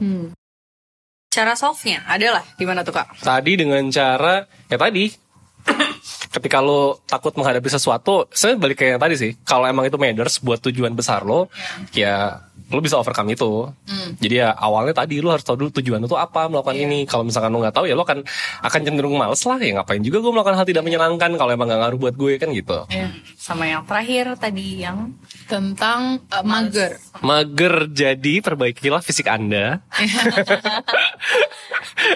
[1.30, 3.22] Cara solve-nya adalah gimana tuh kak?
[3.22, 5.06] Tadi dengan cara ya tadi
[6.30, 9.30] ketika lo takut menghadapi sesuatu, saya balik kayak yang tadi sih.
[9.42, 11.50] Kalau emang itu matters buat tujuan besar lo,
[11.90, 13.66] ya lo bisa overcome itu.
[14.22, 17.02] Jadi ya awalnya tadi lo harus tahu dulu tujuan lo tuh apa melakukan ini.
[17.02, 18.22] Kalau misalkan lo nggak tahu ya lo akan
[18.62, 21.80] akan cenderung males lah ya ngapain juga gue melakukan hal tidak menyenangkan kalau emang nggak
[21.82, 22.86] ngaruh buat gue kan gitu.
[23.34, 25.10] Sama yang terakhir tadi yang
[25.50, 26.94] Tentang uh, mager.
[27.26, 29.82] Mager jadi perbaikilah fisik anda.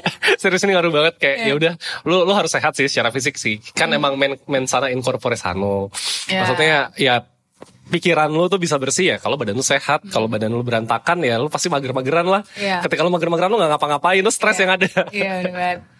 [0.42, 1.72] Serius ini ngaruh banget kayak ya udah
[2.09, 3.61] lu lu harus sehat sih secara fisik sih.
[3.72, 5.90] Kan emang men, men sana in corpore sano.
[6.28, 6.45] Ya.
[6.45, 7.14] Maksudnya ya
[7.88, 11.36] pikiran lu tuh bisa bersih ya kalau badan lu sehat, kalau badan lu berantakan ya
[11.36, 12.42] lu pasti mager-mageran lah.
[12.57, 12.80] Iya.
[12.84, 14.88] Ketika lu mager-mageran lu nggak ngapa-ngapain, lu stres yang ada.
[15.12, 15.80] Iya benar banget.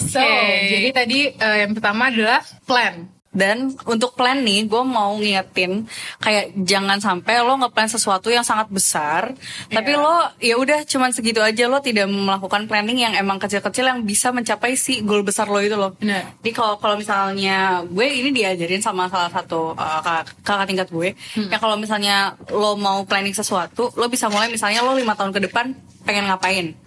[0.00, 0.24] So,
[0.72, 3.15] jadi tadi uh, yang pertama adalah plan.
[3.36, 5.84] Dan untuk plan nih, gue mau ngingetin
[6.24, 9.36] kayak jangan sampai lo ngeplan sesuatu yang sangat besar,
[9.68, 14.00] tapi lo ya udah cuman segitu aja lo tidak melakukan planning yang emang kecil-kecil yang
[14.08, 15.92] bisa mencapai si goal besar lo itu lo.
[16.00, 16.40] Benar.
[16.40, 21.08] Jadi kalau kalau misalnya gue ini diajarin sama salah satu uh, kakak, kakak tingkat gue,
[21.52, 25.44] ya kalau misalnya lo mau planning sesuatu, lo bisa mulai misalnya lo lima tahun ke
[25.44, 25.76] depan
[26.08, 26.85] pengen ngapain.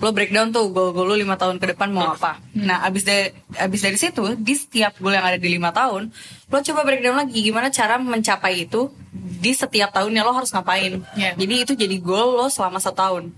[0.00, 2.40] Lo breakdown tuh goal-goal lo lima tahun ke depan mau apa.
[2.56, 6.08] Nah, abis dari abis dari situ di setiap goal yang ada di lima tahun,
[6.48, 11.04] lo coba breakdown lagi gimana cara mencapai itu di setiap tahunnya lo harus ngapain.
[11.14, 11.36] Iya.
[11.36, 13.28] Jadi itu jadi goal lo selama setahun.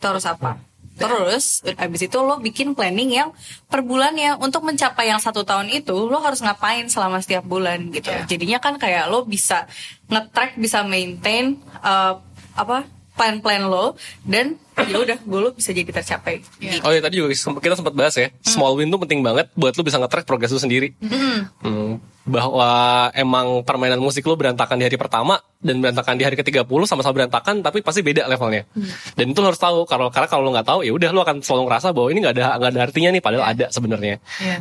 [0.00, 0.56] Itu harus apa?
[0.96, 3.28] Terus abis itu lo bikin planning yang
[3.68, 8.08] per bulannya untuk mencapai yang satu tahun itu lo harus ngapain selama setiap bulan gitu.
[8.08, 8.24] Iya.
[8.24, 9.68] Jadinya kan kayak lo bisa
[10.08, 12.16] nge-track, bisa maintain uh,
[12.56, 16.44] apa plan-plan lo dan ya udah gue lo bisa jadi tercapai.
[16.60, 16.78] Iya.
[16.78, 16.84] Gitu.
[16.84, 19.82] Oh ya tadi juga kita sempat bahas ya, small win tuh penting banget buat lu
[19.82, 20.92] bisa nge-track progres lu sendiri.
[21.00, 21.98] Hmm,
[22.28, 27.24] bahwa emang permainan musik lu berantakan di hari pertama dan berantakan di hari ke-30 sama-sama
[27.24, 28.68] berantakan tapi pasti beda levelnya.
[29.16, 31.40] Dan itu lu harus tahu kalau karena kalau lu nggak tahu ya udah lu akan
[31.40, 34.20] selalu ngerasa bahwa ini nggak ada nggak ada artinya nih padahal ada sebenarnya.
[34.44, 34.58] Iya.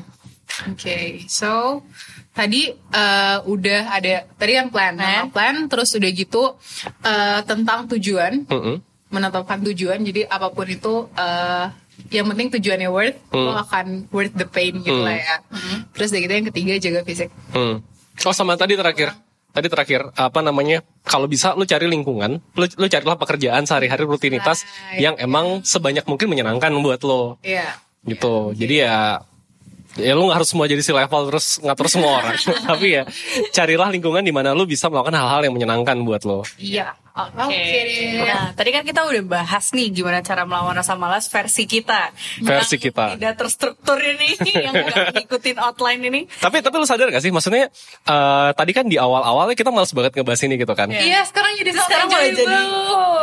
[0.71, 1.83] Oke, so
[2.35, 6.43] tadi eh, udah ada tadi kan plan, tentang plan, terus udah gitu
[7.01, 8.83] eh, tentang tujuan, Mm-mm.
[9.09, 10.03] menetapkan tujuan.
[10.03, 11.65] Jadi apa pun itu, eh,
[12.11, 15.35] yang penting tujuannya worth, lo akan worth the pain gitu lah ya.
[15.95, 17.31] Terus udah gitu yang ketiga jaga fisik.
[17.55, 17.79] Hmm.
[18.21, 19.15] Oh sama tadi terakhir.
[19.55, 20.83] Tadi terakhir apa namanya?
[21.07, 24.99] Kalau bisa lu cari lingkungan, lu, lu carilah pekerjaan sehari-hari rutinitas Nah, iya.
[25.07, 27.39] yang emang sebanyak mungkin menyenangkan buat lo.
[27.39, 27.79] Iya.
[28.05, 28.97] gitu jadi ya
[29.95, 32.35] ya lu nggak harus semua jadi si level terus ngatur semua orang
[32.69, 33.03] tapi ya
[33.51, 36.95] carilah lingkungan di mana lu bisa melakukan hal-hal yang menyenangkan buat lo Iya.
[37.15, 37.55] Oke.
[38.19, 42.11] Nah, tadi kan kita udah bahas nih gimana cara melawan rasa malas versi kita.
[42.39, 43.03] Versi Yang kita.
[43.15, 44.35] Tidak terstruktur ini,
[44.67, 46.21] yang gak ngikutin outline ini.
[46.35, 47.71] tapi tapi lu sadar gak sih maksudnya
[48.03, 51.71] eh, tadi kan di awal-awalnya kita males banget ngebahas ini gitu kan Iya, sekarang jadi
[51.71, 52.57] Sekarang mulai jadi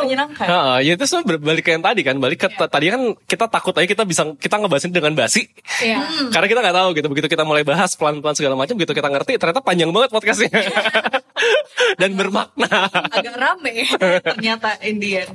[0.03, 0.47] menyenangkan.
[0.49, 3.74] Heeh, ya itu sebenarnya berbalik ke yang tadi kan balik ke tadi kan kita takut
[3.76, 5.45] aja kita bisa kita ngebahas ini dengan basi
[5.84, 6.01] Iya.
[6.32, 9.36] karena kita nggak tahu gitu begitu kita mulai bahas pelan-pelan segala macam begitu kita ngerti
[9.36, 10.49] ternyata panjang banget podcastnya
[12.01, 13.81] dan bermakna agak rame
[14.26, 15.28] ternyata Indian.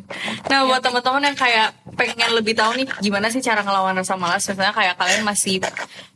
[0.47, 4.45] Nah buat teman-teman yang kayak pengen lebih tahu nih gimana sih cara ngelawan rasa malas,
[4.45, 5.63] misalnya kayak kalian masih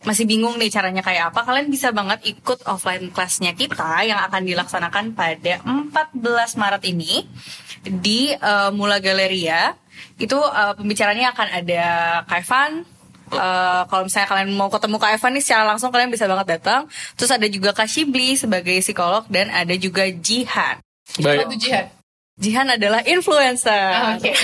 [0.06, 4.42] masih bingung nih caranya kayak apa, kalian bisa banget ikut offline kelasnya kita yang akan
[4.46, 7.26] dilaksanakan pada 14 Maret ini
[7.86, 9.74] di eh, Mula Galeria.
[10.18, 11.84] Itu eh, pembicaranya akan ada
[12.30, 12.86] Kaivan,
[13.32, 16.92] Eh, kalau misalnya kalian mau ketemu Kak Evan nih secara langsung kalian bisa banget datang.
[17.16, 20.84] Terus ada juga Kak Shibli sebagai psikolog dan ada juga Jihan.
[21.20, 21.56] Baik.
[21.60, 22.01] Jihad.
[22.40, 24.18] Jihan adalah influencer.
[24.18, 24.32] Oke.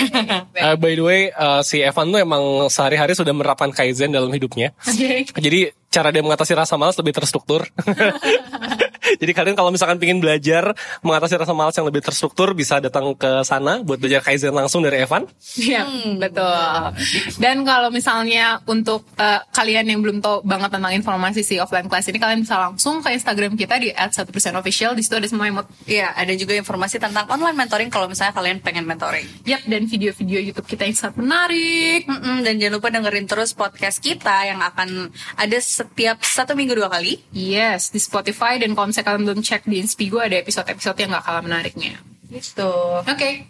[0.58, 4.74] Eh, by the way, eh, si Evan tuh emang sehari-hari sudah menerapkan kaizen dalam hidupnya.
[4.82, 5.22] Oke.
[5.30, 7.62] Jadi cara dia mengatasi rasa malas lebih terstruktur.
[9.18, 13.42] Jadi kalian kalau misalkan ingin belajar mengatasi rasa malas yang lebih terstruktur bisa datang ke
[13.42, 15.26] sana buat belajar kaizen langsung dari Evan.
[15.58, 15.84] Iya,
[16.16, 16.94] betul.
[17.42, 22.06] Dan kalau misalnya untuk eh, kalian yang belum tahu banget tentang informasi si offline class
[22.06, 24.94] ini, kalian bisa langsung ke Instagram kita di @1%official.
[24.94, 25.66] Di situ ada semua emot.
[25.84, 29.26] Iya, ada juga informasi tentang online mentoring kalau misalnya kalian pengen mentoring.
[29.44, 32.06] Yap, dan video-video YouTube kita yang sangat menarik.
[32.06, 36.92] Mm-mm, dan jangan lupa dengerin terus podcast kita yang akan ada setiap satu minggu dua
[36.92, 37.18] kali.
[37.34, 41.24] Yes, di Spotify dan kalau misalnya kalian belum cek di Inspigo ada episode-episode yang gak
[41.24, 41.96] kalah menariknya.
[42.28, 42.72] Gitu.
[43.08, 43.48] Oke.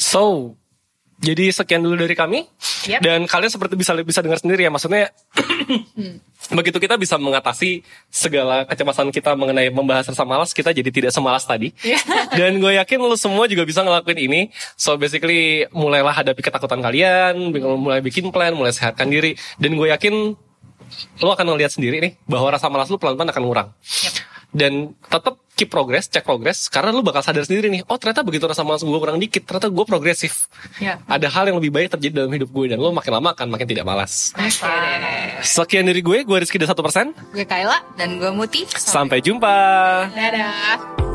[0.00, 0.56] So,
[1.20, 2.48] jadi sekian dulu dari kami.
[2.88, 3.00] Yep.
[3.04, 5.08] Dan kalian seperti bisa bisa dengar sendiri ya, maksudnya
[6.56, 7.80] begitu kita bisa mengatasi
[8.12, 11.72] segala kecemasan kita mengenai membahas rasa malas, kita jadi tidak semalas tadi.
[12.38, 14.40] Dan gue yakin lu semua juga bisa ngelakuin ini.
[14.76, 19.36] So basically mulailah hadapi ketakutan kalian, mulai bikin plan, mulai sehatkan diri.
[19.60, 20.32] Dan gue yakin
[21.20, 23.68] lu akan ngeliat sendiri nih bahwa rasa malas lu pelan-pelan akan ngurang.
[24.54, 28.46] Dan tetap keep progress, cek progress karena lu bakal sadar sendiri nih, oh ternyata begitu
[28.46, 30.50] rasa malas gue kurang dikit, ternyata gue progresif.
[30.82, 30.98] Ya.
[31.06, 33.66] Ada hal yang lebih baik terjadi dalam hidup gue dan lu makin lama akan makin
[33.66, 34.34] tidak malas.
[34.34, 35.42] Deh.
[35.42, 37.34] Sekian dari gue, gue Rizky dari 1%.
[37.34, 37.78] Gue Kayla.
[37.94, 38.66] Dan gue Muti.
[38.74, 39.54] Sampai jumpa.
[40.10, 41.13] Dadah.